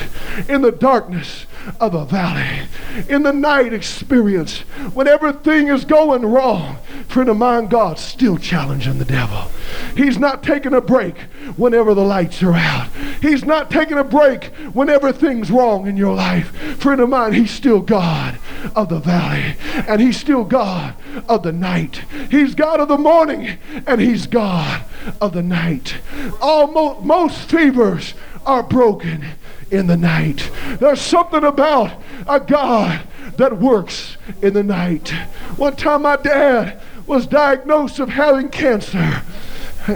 [0.49, 1.45] in the darkness
[1.81, 2.67] of a valley,
[3.09, 4.61] in the night experience,
[4.95, 6.79] when everything is going wrong.
[7.09, 9.51] Friend of mine, God's still challenging the devil.
[9.97, 11.19] He's not taking a break
[11.57, 12.89] whenever the lights are out.
[13.21, 16.49] He's not taking a break when everything's wrong in your life.
[16.79, 18.39] Friend of mine, He's still God
[18.75, 20.95] of the valley, and He's still God
[21.29, 22.03] of the night.
[22.31, 24.85] He's God of the morning, and He's God
[25.21, 25.97] of the night.
[26.41, 28.15] Almost most fevers
[28.47, 29.25] are broken
[29.71, 30.51] in the night.
[30.79, 33.03] There's something about a God
[33.37, 35.11] that works in the night.
[35.57, 39.23] One time my dad was diagnosed of having cancer.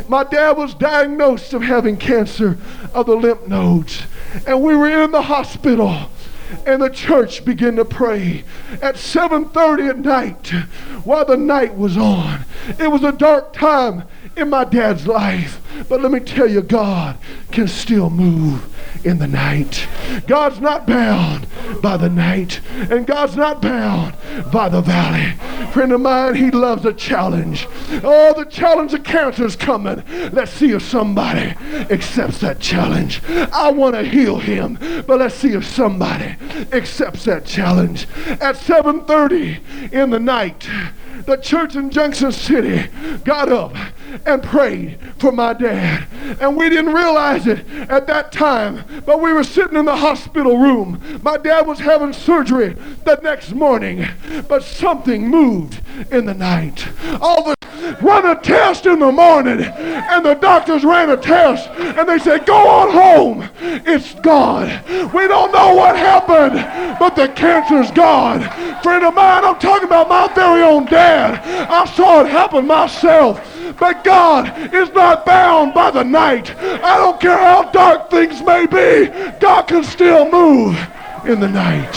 [0.09, 2.57] My dad was diagnosed of having cancer
[2.95, 4.03] of the lymph nodes.
[4.47, 6.11] And we were in the hospital
[6.67, 8.45] and the church began to pray
[8.81, 10.49] at 7:30 at night
[11.05, 12.45] while the night was on.
[12.79, 14.05] It was a dark time
[14.37, 15.61] in my dad's life.
[15.89, 17.17] But let me tell you, God
[17.51, 18.69] can still move
[19.05, 19.87] in the night.
[20.27, 21.47] God's not bound
[21.81, 22.61] by the night,
[22.91, 24.15] and God's not bound
[24.53, 25.35] by the valley.
[25.73, 27.67] Friend of mine, He loves a challenge.
[28.05, 30.03] Oh, the challenge of cancer is coming.
[30.33, 31.55] Let's see if somebody
[31.91, 33.23] accepts that challenge.
[33.53, 36.37] I want to heal him, but let's see if somebody
[36.73, 38.07] accepts that challenge.
[38.41, 40.69] At 7:30 in the night,
[41.27, 42.89] the church in Junction City
[43.25, 43.75] got up
[44.27, 46.07] and prayed for my dad.
[46.41, 50.59] And we didn't realize it at that time, but we were sitting in the hospital
[50.59, 51.01] room.
[51.23, 54.07] My dad was having surgery the next morning,
[54.49, 56.89] but something moved in the night.
[57.21, 57.55] All the
[58.01, 62.47] run a test in the morning, and the doctors ran a test, and they said,
[62.47, 63.51] Go on home.
[63.61, 64.69] It's gone.
[65.13, 66.55] We don't know what happened,
[66.99, 68.43] but the cancer's gone.
[68.83, 71.41] Friend of mine, I'm talking about my very own dad.
[71.71, 73.41] I saw it happen myself.
[73.79, 76.55] But God is not bound by the night.
[76.59, 79.09] I don't care how dark things may be,
[79.39, 80.77] God can still move
[81.25, 81.93] in the night.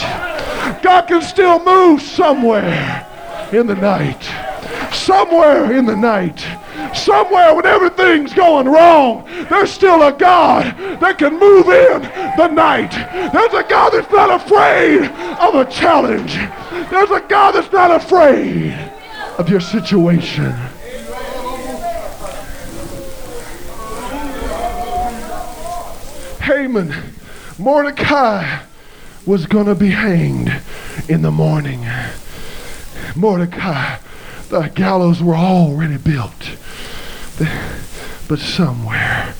[0.82, 3.06] God can still move somewhere
[3.52, 4.22] in the night.
[4.96, 6.44] Somewhere in the night.
[6.94, 10.64] Somewhere when everything's going wrong, there's still a God
[11.00, 12.02] that can move in
[12.36, 12.90] the night.
[13.32, 15.04] There's a God that's not afraid
[15.40, 16.34] of a challenge.
[16.90, 18.72] There's a God that's not afraid
[19.38, 20.52] of your situation.
[26.42, 26.94] Haman,
[27.58, 28.62] Mordecai
[29.24, 30.60] was going to be hanged
[31.08, 31.86] in the morning.
[33.14, 33.98] Mordecai,
[34.48, 36.56] the gallows were already built.
[38.28, 39.34] But somewhere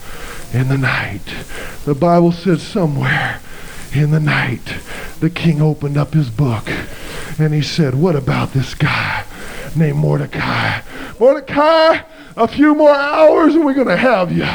[0.52, 1.24] in the night,
[1.84, 3.40] the Bible says somewhere
[3.92, 4.76] in the night,
[5.20, 6.68] the king opened up his book
[7.38, 9.24] and he said, What about this guy
[9.74, 10.80] named Mordecai?
[11.18, 12.00] Mordecai,
[12.36, 14.46] a few more hours and we're going to have you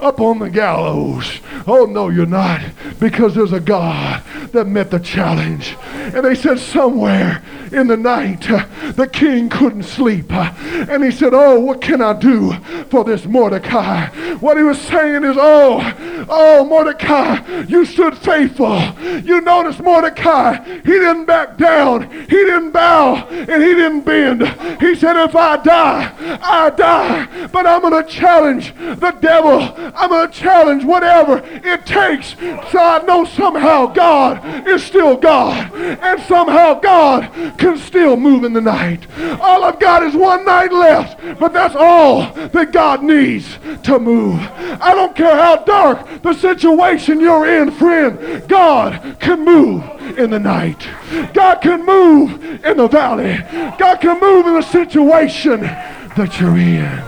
[0.00, 1.40] up on the gallows.
[1.66, 2.60] Oh, no, you're not,
[2.98, 4.22] because there's a God
[4.52, 5.76] that met the challenge.
[5.84, 10.26] And they said, somewhere in the night, uh, the king couldn't sleep.
[10.30, 10.52] Uh,
[10.88, 12.54] and he said, Oh, what can I do
[12.90, 14.06] for this Mordecai?
[14.36, 18.78] What he was saying is, Oh, oh, Mordecai, you stood faithful.
[19.00, 24.42] You notice Mordecai, he didn't back down, he didn't bow, and he didn't bend.
[24.80, 27.46] He said, If I die, I die.
[27.48, 29.60] But I'm going to challenge the devil.
[29.78, 32.30] I'm going to challenge whatever it takes
[32.70, 38.52] so I know somehow God is still God and somehow God can still move in
[38.52, 39.06] the night.
[39.40, 44.38] All I've got is one night left, but that's all that God needs to move.
[44.80, 49.84] I don't care how dark the situation you're in, friend, God can move
[50.18, 50.88] in the night.
[51.32, 53.38] God can move in the valley.
[53.78, 57.02] God can move in the situation that you're in.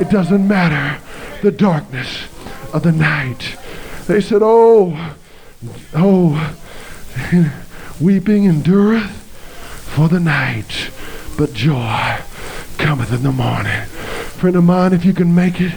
[0.00, 1.03] It doesn't matter
[1.44, 2.24] the darkness
[2.72, 3.58] of the night.
[4.06, 5.14] They said, Oh,
[5.94, 6.56] oh,
[8.00, 9.10] weeping endureth
[9.94, 10.90] for the night,
[11.36, 12.16] but joy
[12.78, 13.84] cometh in the morning.
[14.40, 15.72] Friend of mine, if you can make it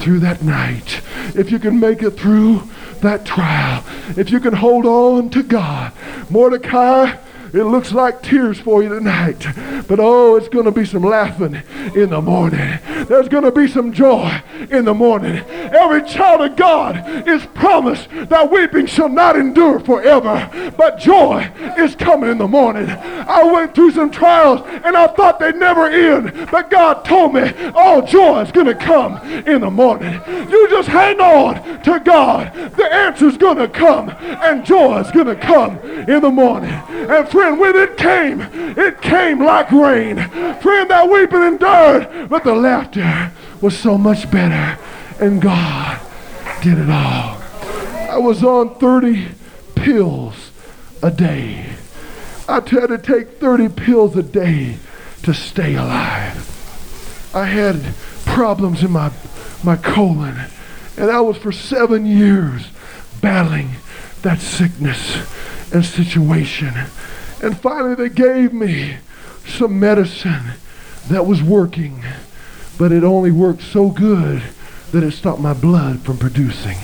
[0.00, 1.02] through that night,
[1.36, 2.62] if you can make it through
[3.02, 3.84] that trial,
[4.16, 5.92] if you can hold on to God,
[6.30, 7.14] Mordecai
[7.52, 9.46] it looks like tears for you tonight.
[9.88, 11.62] But oh, it's going to be some laughing
[11.94, 12.78] in the morning.
[13.08, 15.36] There's going to be some joy in the morning.
[15.48, 21.94] Every child of God is promised that weeping shall not endure forever, but joy is
[21.96, 22.88] coming in the morning.
[22.88, 27.52] I went through some trials and I thought they'd never end, but God told me
[27.74, 30.20] all joy is going to come in the morning.
[30.28, 32.52] You just hang on to God.
[32.76, 36.70] The answer's going to come and joy is going to come in the morning.
[36.70, 38.40] And friend, when it came,
[38.76, 40.16] it came like rain.
[40.60, 43.32] Friend, that weeping endured, but the laughter
[43.62, 44.78] was so much better.
[45.18, 46.00] And God
[46.62, 47.40] did it all.
[48.10, 49.28] I was on 30
[49.74, 50.50] pills
[51.02, 51.64] a day.
[52.46, 54.76] I had to take 30 pills a day
[55.22, 56.46] to stay alive.
[57.34, 57.94] I had
[58.26, 59.12] problems in my,
[59.64, 60.36] my colon,
[60.98, 62.66] and I was for seven years
[63.22, 63.70] battling
[64.22, 65.16] that sickness
[65.72, 66.74] and situation.
[67.42, 68.96] And finally, they gave me
[69.46, 70.52] some medicine
[71.08, 72.02] that was working,
[72.78, 74.42] but it only worked so good
[74.92, 76.76] that it stopped my blood from producing.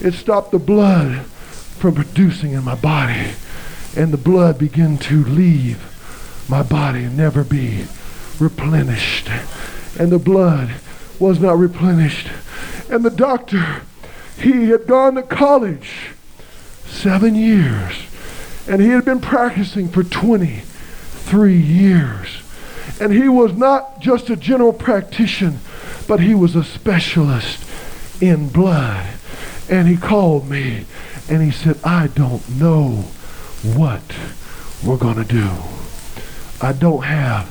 [0.00, 3.32] It stopped the blood from producing in my body,
[3.96, 5.86] and the blood began to leave
[6.48, 7.86] my body and never be
[8.38, 9.28] replenished.
[9.98, 10.74] And the blood
[11.18, 12.28] was not replenished.
[12.90, 13.82] And the doctor,
[14.38, 16.10] he had gone to college
[16.86, 18.09] seven years
[18.70, 22.28] and he had been practicing for 23 years.
[23.00, 25.58] And he was not just a general practitioner,
[26.06, 27.64] but he was a specialist
[28.22, 29.08] in blood.
[29.68, 30.84] And he called me
[31.28, 33.06] and he said, I don't know
[33.64, 34.02] what
[34.84, 35.50] we're going to do.
[36.62, 37.50] I don't have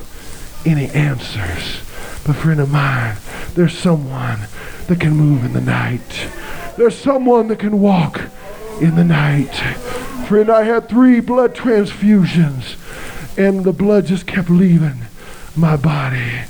[0.64, 1.82] any answers.
[2.26, 3.16] But friend of mine,
[3.54, 4.40] there's someone
[4.86, 6.30] that can move in the night.
[6.78, 8.22] There's someone that can walk
[8.80, 9.52] in the night.
[10.26, 12.76] Friend, I had three blood transfusions,
[13.36, 15.02] and the blood just kept leaving
[15.56, 16.42] my body.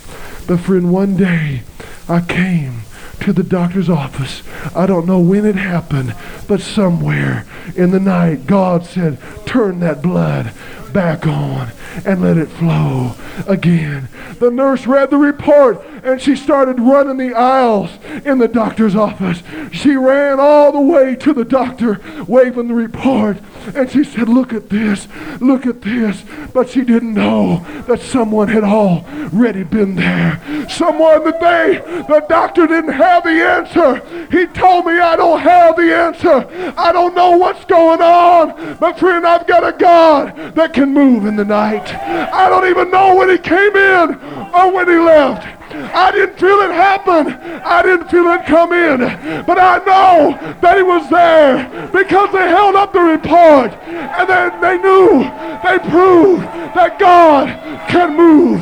[0.47, 1.63] But friend, one day
[2.09, 2.83] I came
[3.21, 4.43] to the doctor's office.
[4.75, 6.15] I don't know when it happened,
[6.49, 7.47] but somewhere
[7.77, 10.53] in the night, God said, turn that blood
[10.93, 11.71] back on
[12.05, 13.15] and let it flow
[13.47, 14.09] again.
[14.39, 17.91] The nurse read the report and she started running the aisles
[18.25, 19.43] in the doctor's office.
[19.73, 23.39] She ran all the way to the doctor waving the report
[23.75, 25.09] and she said, Look at this,
[25.41, 26.23] look at this.
[26.53, 30.41] But she didn't know that someone had already been there.
[30.69, 34.27] Someone that they, the doctor didn't have the answer.
[34.31, 36.75] He told me I don't have the answer.
[36.77, 38.77] I don't know what's going on.
[38.79, 41.93] But friend, I've got a God that can move in the night.
[41.95, 44.15] I don't even know when he came in
[44.55, 45.60] or when he left.
[45.73, 47.33] I didn't feel it happen.
[47.65, 48.99] I didn't feel it come in.
[49.45, 54.61] But I know that he was there because they held up the report and then
[54.61, 55.23] they knew,
[55.63, 56.43] they proved
[56.75, 57.49] that God
[57.89, 58.61] can move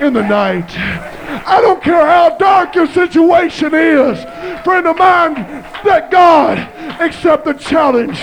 [0.00, 0.70] in the night.
[1.46, 4.22] I don't care how dark your situation is,
[4.64, 5.34] friend of mine,
[5.84, 6.58] that God
[7.00, 8.18] accept the challenge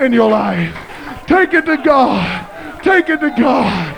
[0.00, 0.74] in your life.
[1.26, 2.82] Take it to God.
[2.82, 3.94] Take it to God.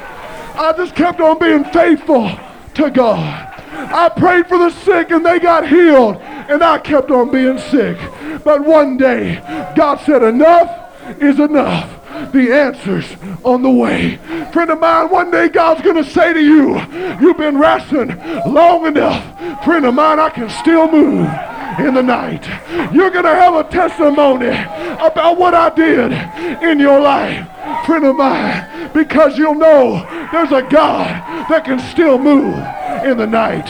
[0.56, 2.30] I just kept on being faithful
[2.74, 3.49] to God.
[3.72, 7.98] I prayed for the sick and they got healed, and I kept on being sick.
[8.44, 9.36] But one day,
[9.76, 11.96] God said, Enough is enough.
[12.32, 13.06] The answer's
[13.44, 14.16] on the way.
[14.52, 16.80] Friend of mine, one day God's going to say to you,
[17.20, 18.16] You've been wrestling
[18.46, 19.64] long enough.
[19.64, 21.28] Friend of mine, I can still move
[21.78, 22.46] in the night.
[22.92, 26.12] You're going to have a testimony about what I did
[26.62, 27.46] in your life,
[27.86, 31.06] friend of mine, because you'll know there's a God
[31.48, 32.58] that can still move
[33.04, 33.66] in the night.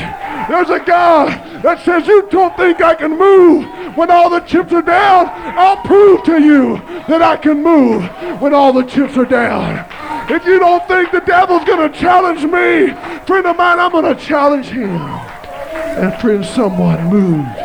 [0.48, 1.28] There's a God
[1.62, 3.66] that says, You don't think I can move
[3.96, 5.28] when all the chips are down?
[5.28, 6.78] I'll prove to you
[7.08, 8.04] that I can move
[8.40, 9.86] when all the chips are down.
[10.30, 12.94] If you don't think the devil's going to challenge me,
[13.26, 14.90] friend of mine, I'm going to challenge him.
[14.90, 17.58] And friend, someone moved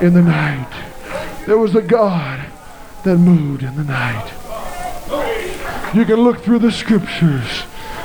[0.00, 0.68] in the night.
[1.46, 2.46] There was a God
[3.04, 4.32] that moved in the night.
[5.94, 7.62] You can look through the scriptures.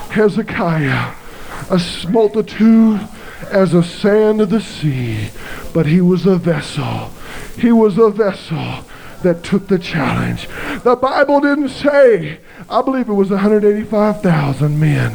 [0.09, 1.13] Hezekiah,
[1.69, 3.07] a multitude
[3.51, 5.29] as the sand of the sea,
[5.73, 7.11] but he was a vessel.
[7.57, 8.83] He was a vessel
[9.21, 10.49] that took the challenge.
[10.83, 12.39] The Bible didn't say,
[12.69, 15.13] I believe it was 185,000 men.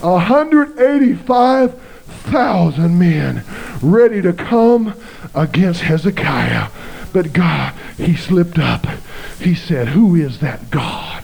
[0.00, 3.44] 185,000 men
[3.82, 4.94] ready to come
[5.34, 6.68] against Hezekiah.
[7.12, 8.84] But God, he slipped up.
[9.38, 11.22] He said, Who is that God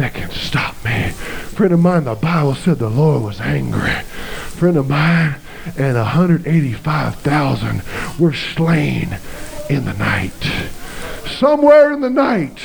[0.00, 1.10] that can stop me?
[1.10, 3.90] Friend of mine, the Bible said the Lord was angry.
[3.90, 5.36] Friend of mine,
[5.76, 7.82] and 185,000
[8.18, 9.18] were slain
[9.68, 10.50] in the night.
[11.26, 12.60] Somewhere in the night,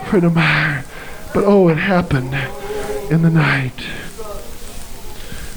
[0.10, 0.84] Friend of mine.
[1.34, 2.34] But oh, it happened
[3.12, 3.86] in the night.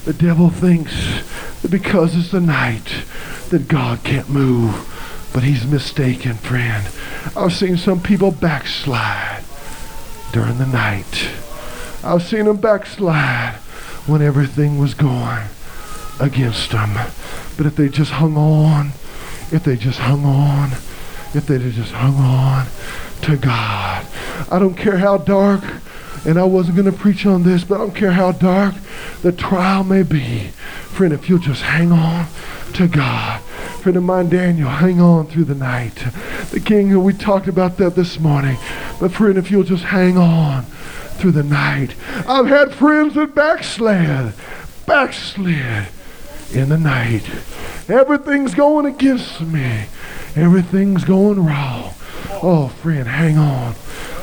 [0.04, 1.22] The devil thinks
[1.62, 3.04] that because it's the night
[3.50, 5.30] that God can't move.
[5.32, 6.86] But he's mistaken, friend.
[7.36, 9.44] I've seen some people backslide
[10.32, 11.30] during the night.
[12.02, 13.54] I've seen them backslide
[14.06, 15.46] when everything was going
[16.20, 16.94] against them.
[17.56, 18.88] But if they just hung on,
[19.52, 20.72] if they just hung on,
[21.34, 22.66] if they just hung on
[23.22, 24.06] to God.
[24.50, 25.62] I don't care how dark
[26.26, 28.74] and I wasn't going to preach on this, but I don't care how dark
[29.22, 30.48] the trial may be.
[30.88, 32.26] Friend, if you'll just hang on
[32.74, 33.40] to God.
[33.82, 36.04] Friend of mine, Daniel, hang on through the night.
[36.50, 38.56] The king, we talked about that this morning.
[39.00, 40.64] But friend, if you'll just hang on
[41.18, 41.94] through the night.
[42.28, 44.34] I've had friends that backslid,
[44.86, 45.88] backslid
[46.52, 47.28] in the night.
[47.88, 49.86] Everything's going against me.
[50.36, 51.94] Everything's going wrong.
[52.42, 53.74] Oh, friend, hang on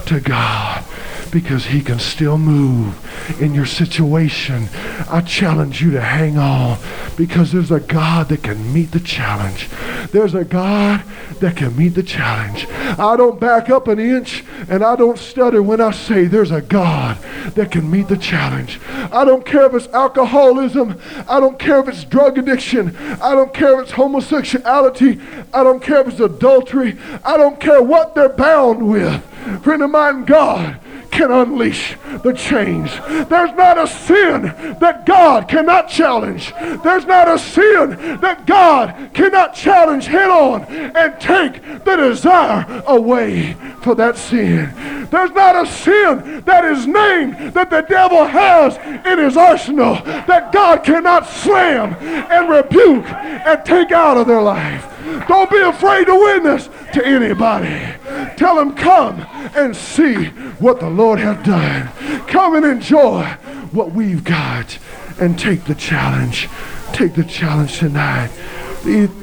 [0.06, 0.86] to God.
[1.32, 2.96] Because he can still move
[3.42, 4.70] in your situation.
[5.10, 6.78] I challenge you to hang on
[7.18, 9.70] because there's a God that can meet the challenge.
[10.12, 11.04] There's a God
[11.40, 12.68] that can meet the challenge.
[12.70, 16.62] I don't back up an inch and I don't stutter when I say there's a
[16.62, 17.18] God
[17.56, 18.80] that can meet the challenge.
[19.12, 21.00] I don't care if it's alcoholism.
[21.28, 22.96] I don't care if it's drug addiction.
[23.22, 25.20] I don't care if it's homosexuality.
[25.54, 26.98] I don't care if it's adultery.
[27.24, 29.24] I don't care what they're bound with.
[29.64, 30.80] Friend of mine, God
[31.16, 32.92] can unleash the chains.
[33.30, 34.44] There's not a sin
[34.80, 36.54] that God cannot challenge.
[36.84, 43.54] There's not a sin that God cannot challenge head on and take the desire away
[43.82, 44.74] for that sin.
[45.10, 50.52] There's not a sin that is named that the devil has in his arsenal that
[50.52, 51.94] God cannot slam
[52.30, 54.95] and rebuke and take out of their life.
[55.28, 57.94] Don't be afraid to witness to anybody.
[58.38, 59.20] Tell them, come
[59.56, 60.26] and see
[60.60, 61.90] what the Lord has done.
[62.28, 63.24] Come and enjoy
[63.72, 64.78] what we've got
[65.20, 66.50] and take the challenge.
[66.94, 68.32] Take the challenge tonight.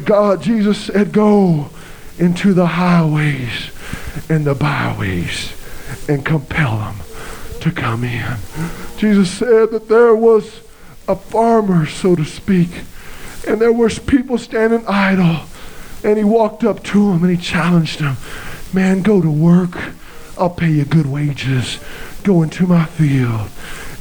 [0.04, 1.70] God, Jesus said, go
[2.18, 3.70] into the highways
[4.28, 5.52] and the byways
[6.08, 6.96] and compel them
[7.60, 8.36] to come in.
[8.98, 10.60] Jesus said that there was
[11.08, 12.70] a farmer, so to speak,
[13.46, 15.46] and there was people standing idle
[16.04, 18.16] and he walked up to him and he challenged him,
[18.72, 19.76] Man, go to work.
[20.38, 21.78] I'll pay you good wages.
[22.22, 23.50] Go into my field.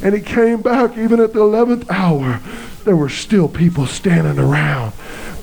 [0.02, 2.40] And he came back even at the 11th hour.
[2.84, 4.92] There were still people standing around,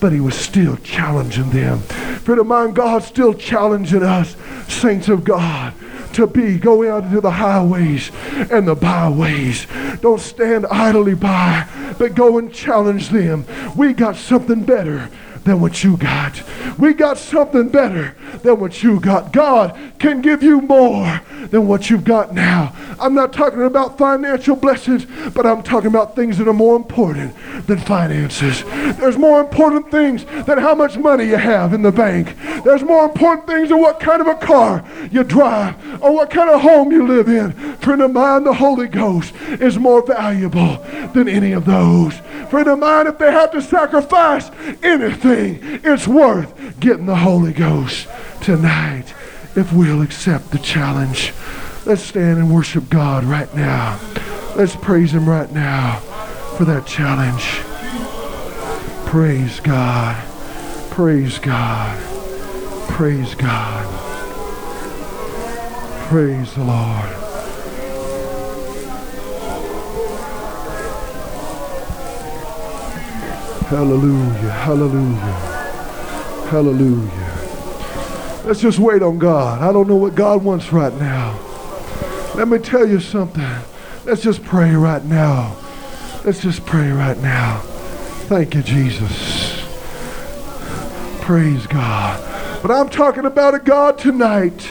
[0.01, 1.79] but he was still challenging them.
[1.79, 4.35] Friend of mine, God's still challenging us,
[4.67, 5.73] saints of God
[6.13, 6.57] to be.
[6.57, 8.11] Go out into the highways
[8.51, 9.67] and the byways.
[10.01, 13.45] Don't stand idly by, but go and challenge them.
[13.77, 15.09] We got something better
[15.43, 16.41] than what you got.
[16.77, 19.33] We got something better than what you got.
[19.33, 22.73] God can give you more than what you've got now.
[22.99, 27.35] I'm not talking about financial blessings, but I'm talking about things that are more important
[27.67, 28.63] than finances.
[28.97, 32.35] There's more important things than how much money you have in the bank.
[32.63, 36.49] There's more important things than what kind of a car you drive or what kind
[36.49, 37.53] of home you live in.
[37.77, 40.77] Friend of mine, the Holy Ghost is more valuable
[41.13, 42.15] than any of those.
[42.49, 44.49] Friend of mine, if they have to sacrifice
[44.83, 48.07] anything, it's worth getting the Holy Ghost
[48.41, 49.13] tonight
[49.55, 51.33] if we'll accept the challenge.
[51.85, 53.99] Let's stand and worship God right now.
[54.55, 55.99] Let's praise Him right now
[56.57, 57.61] for that challenge.
[59.07, 60.15] Praise God.
[60.91, 61.97] Praise God.
[62.89, 63.85] Praise God.
[66.09, 67.18] Praise the Lord.
[73.69, 74.49] Hallelujah.
[74.49, 75.15] Hallelujah.
[76.49, 77.29] Hallelujah.
[78.43, 79.61] Let's just wait on God.
[79.61, 81.39] I don't know what God wants right now.
[82.33, 83.47] Let me tell you something.
[84.05, 85.55] Let's just pray right now.
[86.25, 87.59] Let's just pray right now.
[88.27, 89.63] Thank you, Jesus.
[91.21, 92.19] Praise God.
[92.63, 94.67] But I'm talking about a God tonight.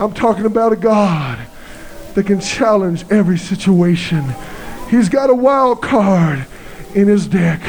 [0.00, 1.38] I'm talking about a God
[2.14, 4.24] that can challenge every situation.
[4.90, 6.46] He's got a wild card
[6.96, 7.60] in his deck.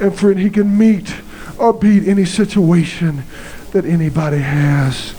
[0.00, 1.14] And friend, he can meet
[1.58, 3.22] or beat any situation
[3.72, 5.14] that anybody has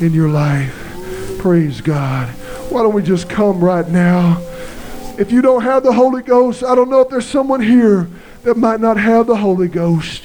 [0.00, 1.36] in your life.
[1.38, 2.28] Praise God.
[2.70, 4.40] Why don't we just come right now?
[5.18, 8.08] If you don't have the Holy Ghost, I don't know if there's someone here
[8.44, 10.22] that might not have the Holy Ghost,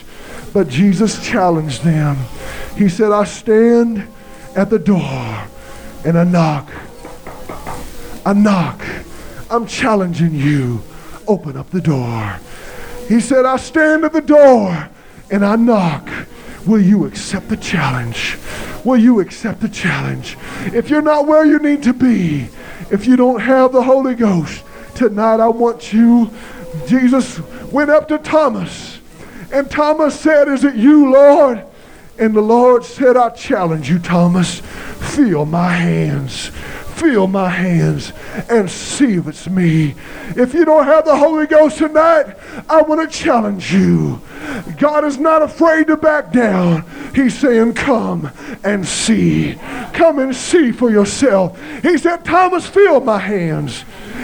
[0.54, 2.16] but Jesus challenged them.
[2.78, 4.08] He said, I stand
[4.56, 5.48] at the door
[6.06, 6.70] and I knock.
[8.26, 8.82] I knock.
[9.50, 10.84] I'm challenging you.
[11.28, 12.40] Open up the door.
[13.08, 14.90] He said, I stand at the door
[15.30, 16.10] and I knock.
[16.66, 18.38] Will you accept the challenge?
[18.84, 20.38] Will you accept the challenge?
[20.66, 22.50] If you're not where you need to be,
[22.92, 24.64] if you don't have the Holy Ghost,
[24.96, 26.32] tonight I want you.
[26.88, 27.40] Jesus
[27.72, 29.00] went up to Thomas,
[29.52, 31.64] and Thomas said, Is it you, Lord?
[32.18, 34.60] And the Lord said, I challenge you, Thomas.
[34.60, 36.52] Feel my hands
[36.96, 38.14] feel my hands
[38.50, 39.96] and see if it's me.
[40.36, 42.36] If you don't have the Holy Ghost tonight,
[42.70, 44.22] I want to challenge you.
[44.78, 46.86] God is not afraid to back down.
[47.14, 48.32] He's saying, Come
[48.64, 49.56] and see.
[49.94, 51.60] Come and see for yourself.
[51.82, 53.84] He said, Thomas, feel my hands.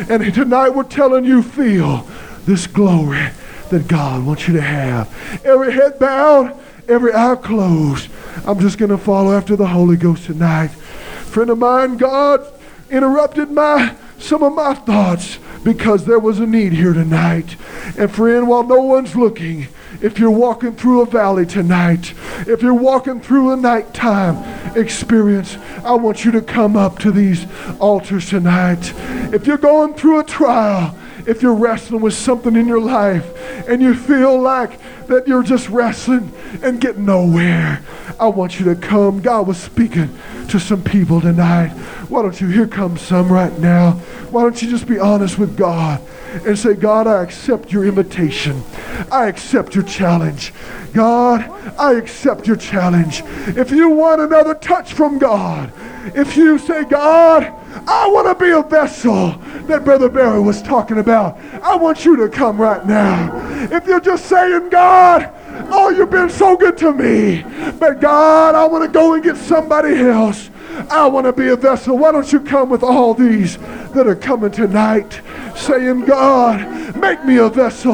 [0.09, 2.07] And tonight we're telling you, feel
[2.45, 3.29] this glory
[3.69, 5.45] that God wants you to have.
[5.45, 6.57] Every head bowed,
[6.87, 8.09] every eye closed.
[8.45, 10.69] I'm just going to follow after the Holy Ghost tonight.
[10.69, 12.45] Friend of mine, God
[12.91, 17.55] interrupted my some of my thoughts because there was a need here tonight.
[17.97, 19.67] And friend, while no one's looking,
[20.01, 22.13] if you're walking through a valley tonight,
[22.47, 24.37] if you're walking through a nighttime,
[24.75, 27.45] experience, I want you to come up to these
[27.79, 28.93] altars tonight.
[29.33, 30.97] If you're going through a trial,
[31.27, 35.69] if you're wrestling with something in your life and you feel like that you're just
[35.69, 36.31] wrestling
[36.63, 37.83] and getting nowhere,
[38.19, 39.21] I want you to come.
[39.21, 40.17] God was speaking
[40.49, 41.69] to some people tonight.
[42.09, 42.47] Why don't you?
[42.47, 43.93] Here comes some right now.
[44.31, 46.01] Why don't you just be honest with God
[46.45, 48.63] and say, God, I accept your invitation.
[49.11, 50.53] I accept your challenge.
[50.93, 51.41] God,
[51.77, 53.23] I accept your challenge.
[53.47, 55.71] If you want another touch from God,
[56.15, 57.43] if you say, God,
[57.87, 59.31] I want to be a vessel
[59.67, 63.31] that Brother Berry was talking about, I want you to come right now.
[63.71, 65.31] If you're just saying, God,
[65.71, 67.43] oh, you've been so good to me,
[67.79, 70.49] but God, I want to go and get somebody else.
[70.89, 71.97] I want to be a vessel.
[71.97, 75.21] Why don't you come with all these that are coming tonight
[75.55, 77.93] saying, God, make me a vessel.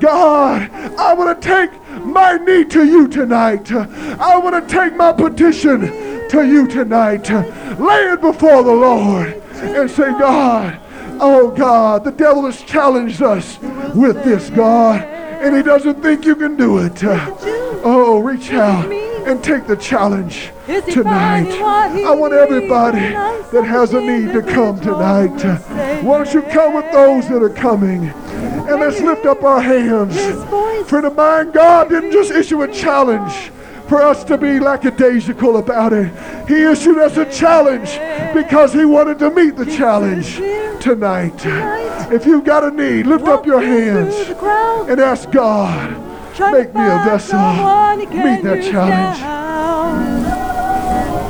[0.00, 1.70] God, I want to take
[2.04, 3.70] my need to you tonight.
[3.72, 7.28] I want to take my petition to you tonight.
[7.78, 10.80] Lay it before the Lord and say, God,
[11.20, 13.58] oh God, the devil has challenged us
[13.94, 17.02] with this, God, and he doesn't think you can do it.
[17.82, 21.50] Oh, reach out and take the challenge tonight.
[21.50, 25.42] I want everybody that has a need to come tonight.
[26.02, 28.08] Why don't you come with those that are coming?
[28.08, 30.16] And let's lift up our hands.
[30.88, 33.50] Friend of mine, God didn't just issue a challenge
[33.90, 36.12] for us to be lackadaisical about it.
[36.46, 37.98] He issued us a challenge
[38.32, 40.36] because he wanted to meet the challenge
[40.80, 41.34] tonight.
[42.12, 44.14] If you've got a need, lift up your hands
[44.88, 45.90] and ask God,
[46.52, 47.40] make me a vessel.
[47.98, 49.18] Meet that challenge.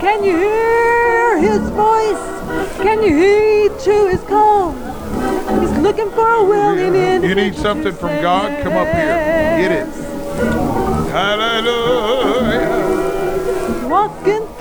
[0.03, 2.77] Can you hear his voice?
[2.83, 4.73] Can you heed to his call?
[5.61, 7.27] He's looking for a willing individual.
[7.27, 8.63] You need something from God?
[8.63, 9.17] Come up here.
[9.63, 9.87] Get it.
[11.11, 12.40] Hallelujah.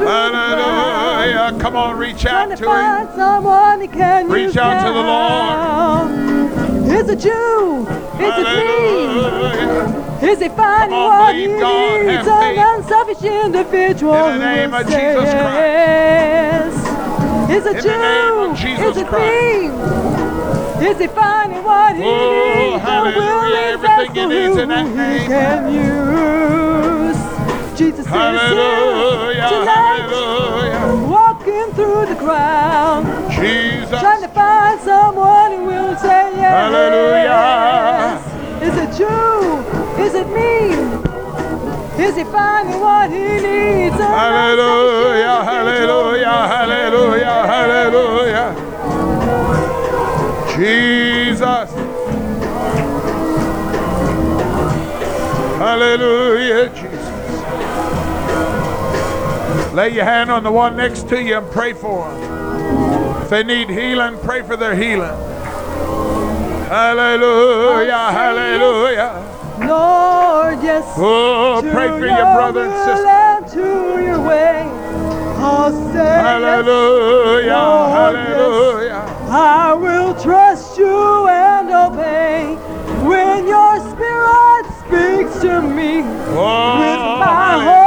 [0.09, 1.59] Hallelujah.
[1.59, 3.09] Come on, reach out to him.
[3.15, 6.07] someone can Reach out to the now.
[6.99, 7.87] Is it you?
[8.19, 10.29] Is it me?
[10.31, 12.27] Is he finding on, what he God, needs?
[12.27, 15.35] An unselfish individual In the name of Jesus Christ.
[15.37, 16.73] yes.
[17.51, 17.89] Is it In you?
[17.91, 19.23] the name of Jesus Is it Christ.
[20.81, 20.87] me?
[20.87, 22.83] Is he finding what he Oh, needs?
[22.83, 23.57] Hallelujah.
[23.77, 25.27] Everything he needs in that he name.
[25.27, 27.08] can use.
[27.79, 29.47] Jesus is Hallelujah.
[29.47, 31.07] here tonight, Hallelujah.
[31.07, 34.01] walking through the crowd, Jesus.
[34.01, 36.51] trying to find someone who will say yes.
[36.73, 38.19] Hallelujah.
[38.67, 39.63] Is it you?
[40.03, 40.75] Is it me?
[42.03, 43.95] Is he finding what he needs?
[43.95, 45.41] Hallelujah.
[45.45, 46.47] Hallelujah.
[46.51, 47.47] Hallelujah.
[47.47, 48.55] Hallelujah.
[50.53, 51.71] Jesus.
[55.59, 56.88] Hallelujah, Jesus.
[59.79, 63.21] Lay your hand on the one next to you and pray for them.
[63.21, 65.15] If they need healing, pray for their healing.
[66.67, 69.11] Hallelujah, hallelujah.
[69.59, 70.83] Lord, yes.
[70.97, 73.07] Oh, pray for your your brother and sister.
[73.07, 74.63] and to your way.
[75.47, 79.05] I'll say Hallelujah, Lord, hallelujah.
[79.07, 79.29] yes.
[79.31, 82.55] I will trust you and obey
[83.07, 86.01] when your spirit speaks to me.
[86.35, 87.78] Oh, With my hallelujah.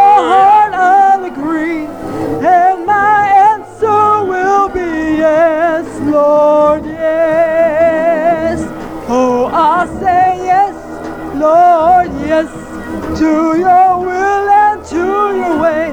[12.43, 15.91] Yes, to your will and to your way.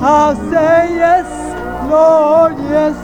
[0.00, 1.26] I'll say yes,
[1.90, 2.96] Lord, yes.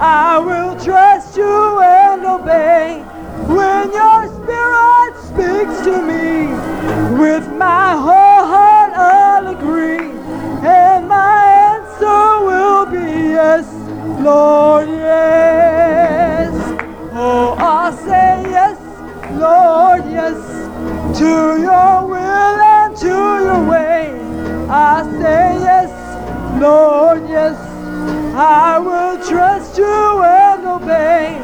[0.00, 3.02] I will trust you and obey
[3.46, 6.48] when your spirit speaks to me.
[7.20, 10.10] With my whole heart I'll agree,
[10.66, 13.66] and my answer will be yes,
[14.20, 16.52] Lord, yes.
[17.12, 18.78] Oh, I'll say yes,
[19.38, 20.59] Lord, yes,
[21.14, 24.12] to your will and to your way.
[24.68, 25.90] I say yes,
[26.60, 27.56] Lord, yes.
[28.34, 31.34] I will trust you and obey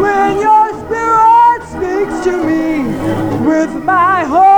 [0.00, 2.66] when your spirit speaks to me.
[3.46, 4.57] With my whole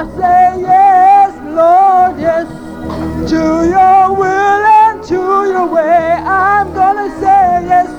[0.00, 2.48] I say yes, Lord, yes,
[3.28, 6.16] to your will and to your way.
[6.24, 7.90] I'm gonna say yes,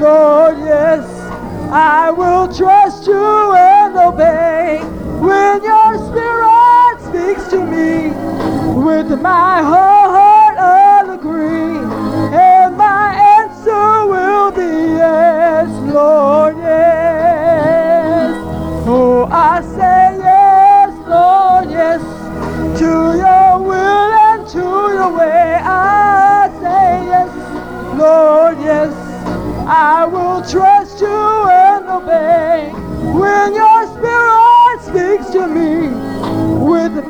[0.00, 1.04] Lord, yes.
[1.72, 4.82] I will trust you and obey
[5.18, 8.10] when your spirit speaks to me
[8.80, 9.81] with my heart.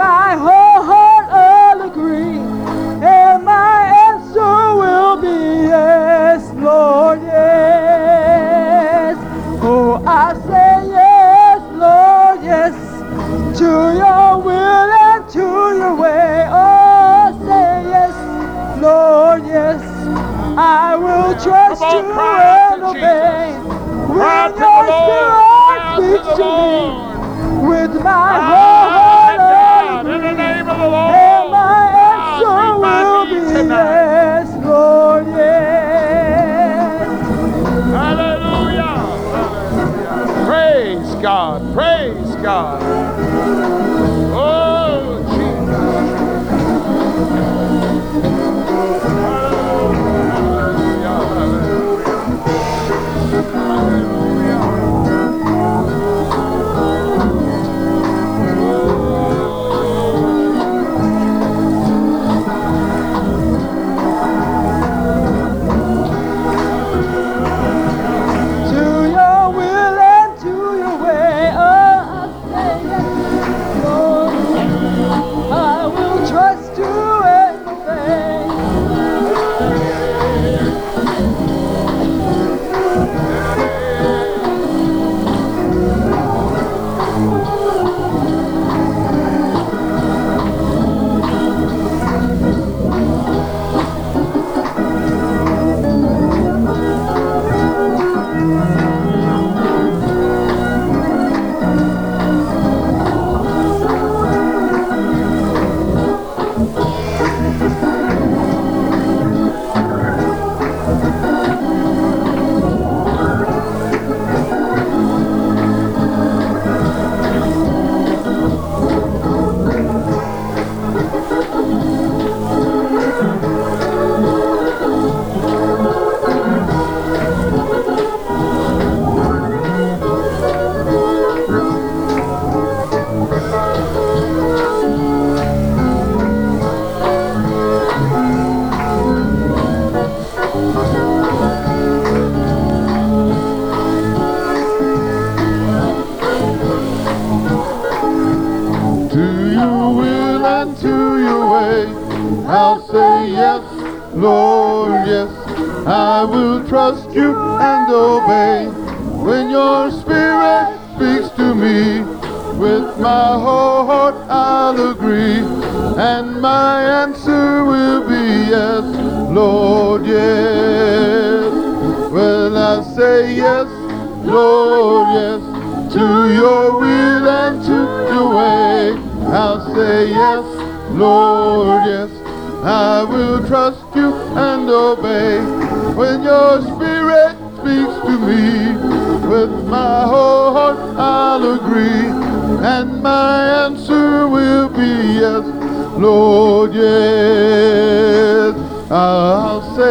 [0.03, 0.52] Bye.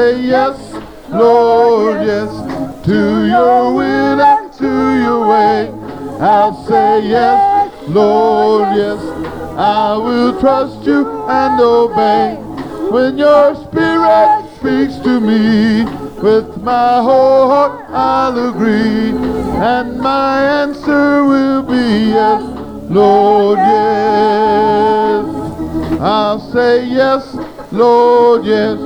[0.02, 0.58] Say yes,
[1.10, 2.32] Lord, yes,
[2.86, 4.74] to your will and to
[5.04, 5.70] your way.
[6.20, 7.38] I'll say yes,
[7.88, 9.00] Lord, yes.
[9.58, 12.36] I will trust you and obey
[12.90, 15.86] when your spirit speaks to me.
[16.28, 19.10] With my whole heart I'll agree,
[19.74, 22.42] and my answer will be yes,
[22.90, 25.26] Lord, yes.
[26.02, 27.24] I'll say yes,
[27.72, 28.78] Lord, yes,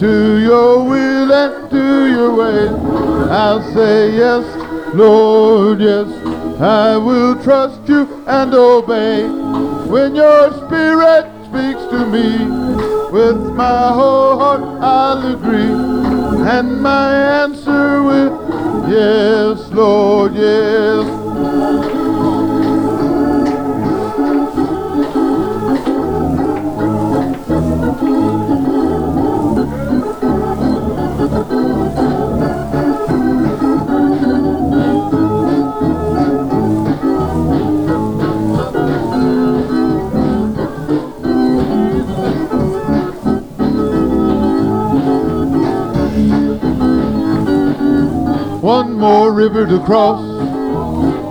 [0.00, 2.68] to your will and to your way.
[3.30, 6.08] I'll say yes, Lord, yes.
[6.58, 9.28] I will trust you and obey
[9.88, 12.46] when your spirit speaks to me.
[13.12, 15.74] With my whole heart I'll agree,
[16.48, 21.21] and my answer will, yes, Lord, yes.
[48.82, 50.20] One more river to cross,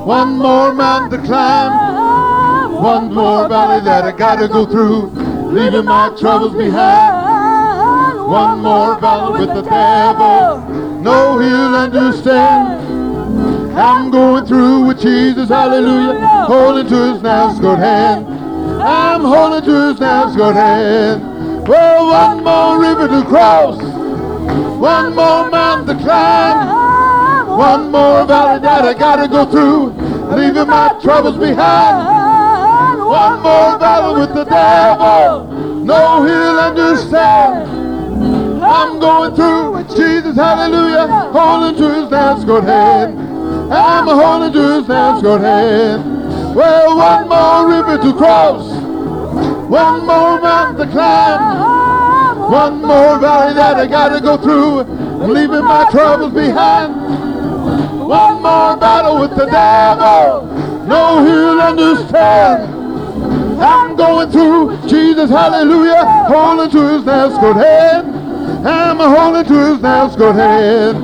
[0.08, 5.08] one more mountain to climb, one more valley that I gotta go through,
[5.52, 8.26] leaving my troubles behind.
[8.26, 10.62] One more battle with the devil,
[11.02, 13.78] no he'll understand.
[13.78, 18.28] I'm going through with Jesus, hallelujah, holding to his now good hand.
[18.82, 21.68] I'm holding to his now good hand.
[21.68, 23.78] Well, one more river to cross,
[24.80, 26.81] one more mountain to climb.
[27.58, 29.91] One more valley that I gotta go through,
[30.36, 32.08] leaving my troubles behind.
[33.06, 35.47] One more battle with the devil,
[35.84, 37.68] no he'll understand.
[38.64, 43.20] I'm going through with Jesus, hallelujah, holding to his now good hand.
[43.74, 46.56] I'm holding to his now good hand.
[46.56, 48.64] Well, one more river to cross,
[49.70, 54.84] one more mountain to climb, one more valley that I gotta go through,
[55.28, 57.11] leaving my troubles behind.
[58.12, 60.45] One more battle with the devil.
[60.86, 63.64] No, he'll understand.
[63.64, 68.68] I'm going through Jesus, hallelujah, holding to his nails good hand.
[68.68, 70.97] I'm holding to his nails good hand.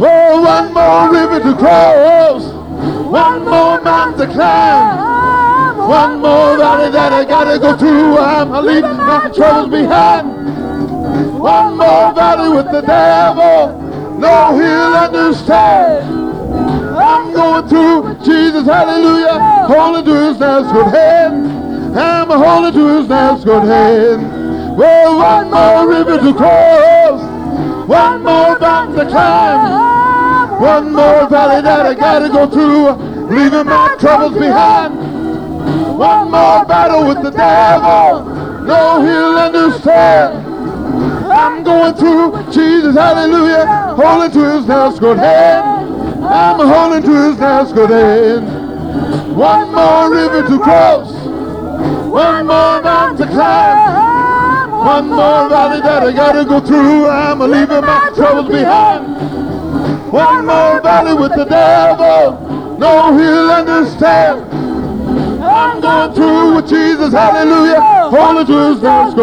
[0.00, 2.44] Oh, one more river to cross.
[3.10, 5.78] One more mountain to climb.
[5.88, 8.18] One more valley that I gotta go through.
[8.18, 11.40] I'm leaving my troubles behind.
[11.40, 13.80] One more valley with the devil.
[14.16, 16.21] No, he'll understand.
[17.42, 21.98] Going through Jesus, hallelujah, holding to his now good hand.
[21.98, 24.76] I'm holding to his now good hand.
[24.78, 27.20] Well, one more river to cross,
[27.88, 32.92] one more mountain to climb, one more valley that I gotta go through,
[33.26, 34.94] leaving my troubles behind.
[35.98, 38.24] One more battle with the devil,
[38.62, 40.46] no, he'll understand.
[41.26, 45.71] I'm going through Jesus, hallelujah, holding to his now good hand.
[46.32, 49.36] I'm holding to his hand.
[49.36, 51.12] One more river to cross,
[52.08, 57.06] one more mountain to climb, one more valley that I gotta go through.
[57.06, 59.12] I'm leaving my troubles behind.
[60.10, 64.50] One more valley with the devil, no, he'll understand.
[65.42, 67.80] I'm going through with Jesus, hallelujah,
[68.10, 69.18] holding to his hand.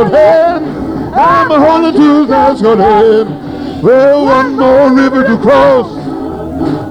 [1.15, 3.83] I'm holding to his hand.
[3.83, 5.98] Well, one more river to cross.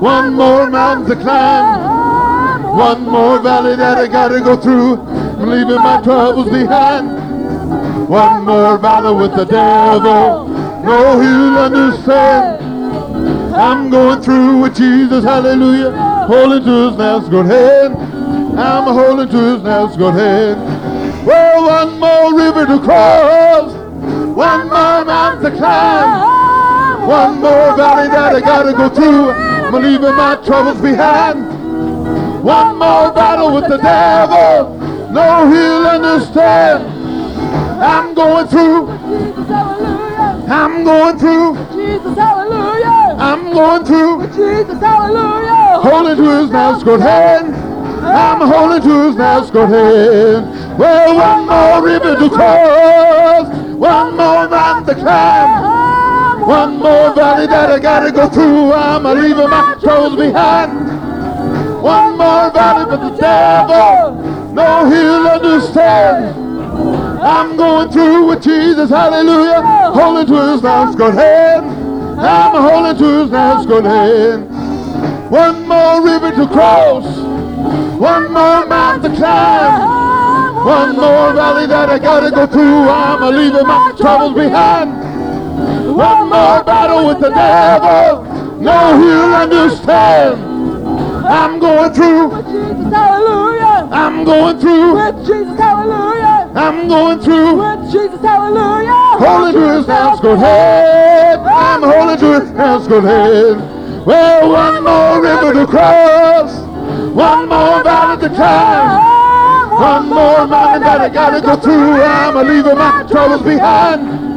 [0.01, 2.63] One more mountain to climb.
[2.77, 5.01] One more valley that I gotta go through.
[5.01, 8.09] I'm leaving my troubles behind.
[8.09, 10.47] One more battle with the devil.
[10.85, 12.65] No, he'll understand.
[13.57, 15.91] I'm going through with Jesus, hallelujah.
[16.29, 17.97] Holding to his now good hand.
[18.57, 21.27] I'm holding to his now good hand.
[21.27, 23.73] Well, one more river to cross.
[24.37, 27.09] One more mountain to climb.
[27.09, 29.58] One more valley that I gotta go through.
[29.69, 31.45] I'm leaving my troubles behind.
[32.43, 34.75] One more battle with the devil.
[35.11, 36.85] No, he'll understand.
[37.83, 38.87] I'm going through.
[39.09, 39.49] Jesus.
[40.51, 41.55] I'm going through.
[41.77, 43.17] Jesus, hallelujah.
[43.19, 44.27] I'm going through.
[44.29, 45.79] Jesus, hallelujah.
[45.83, 47.55] Holding to his now good hand.
[48.03, 50.79] I'm holding to his now good hand.
[50.79, 55.68] Well, one more river to cross, one more mountain to climb,
[56.49, 58.73] one more valley that I gotta go through.
[58.73, 60.73] I'm leaving my troubles behind.
[61.83, 64.15] One more valley for the devil,
[64.55, 66.35] no he'll understand.
[67.21, 69.61] I'm going through with Jesus, hallelujah,
[69.93, 71.67] holding to his nice good hand.
[72.19, 74.49] I'm holding to his nice good hand.
[75.31, 77.05] One more river to cross,
[78.01, 79.99] one more mountain to climb.
[80.65, 82.89] One more valley that I gotta go through.
[82.89, 85.08] I'm a leaving my troubles behind.
[86.29, 88.23] More battle with the devil.
[88.61, 90.59] No, he'll understand.
[91.27, 92.29] I'm going through.
[92.29, 93.89] With Jesus, hallelujah.
[93.91, 94.95] I'm going through.
[94.95, 96.53] With Jesus, hallelujah.
[96.55, 97.57] I'm going through.
[97.57, 99.19] With Jesus, hallelujah.
[99.19, 101.39] Holding to his hands, good head.
[101.41, 104.07] I'm holding to his hands, good head.
[104.07, 106.59] Well, one more river to cross.
[107.15, 109.19] One more valley to climb.
[109.71, 112.03] One more mountain that I gotta go through.
[112.03, 114.28] I'm leaving my troubles behind.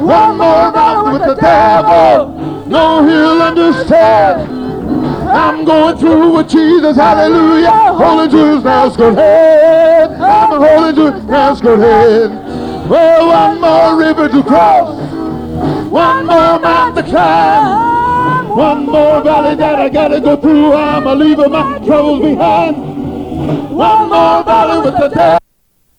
[0.00, 2.66] One more battle with the devil.
[2.66, 4.60] No, he'll understand.
[5.28, 7.70] I'm going through with Jesus, hallelujah.
[7.70, 10.12] Holy his nails, good head.
[10.12, 12.30] I'm holding to his nails, good head.
[12.88, 14.98] Well, one more river to cross.
[15.90, 18.48] One more mountain to climb.
[18.56, 20.72] One more valley that I gotta go through.
[20.72, 22.76] I'm a leaving my troubles behind.
[23.70, 25.39] One more valley with the devil.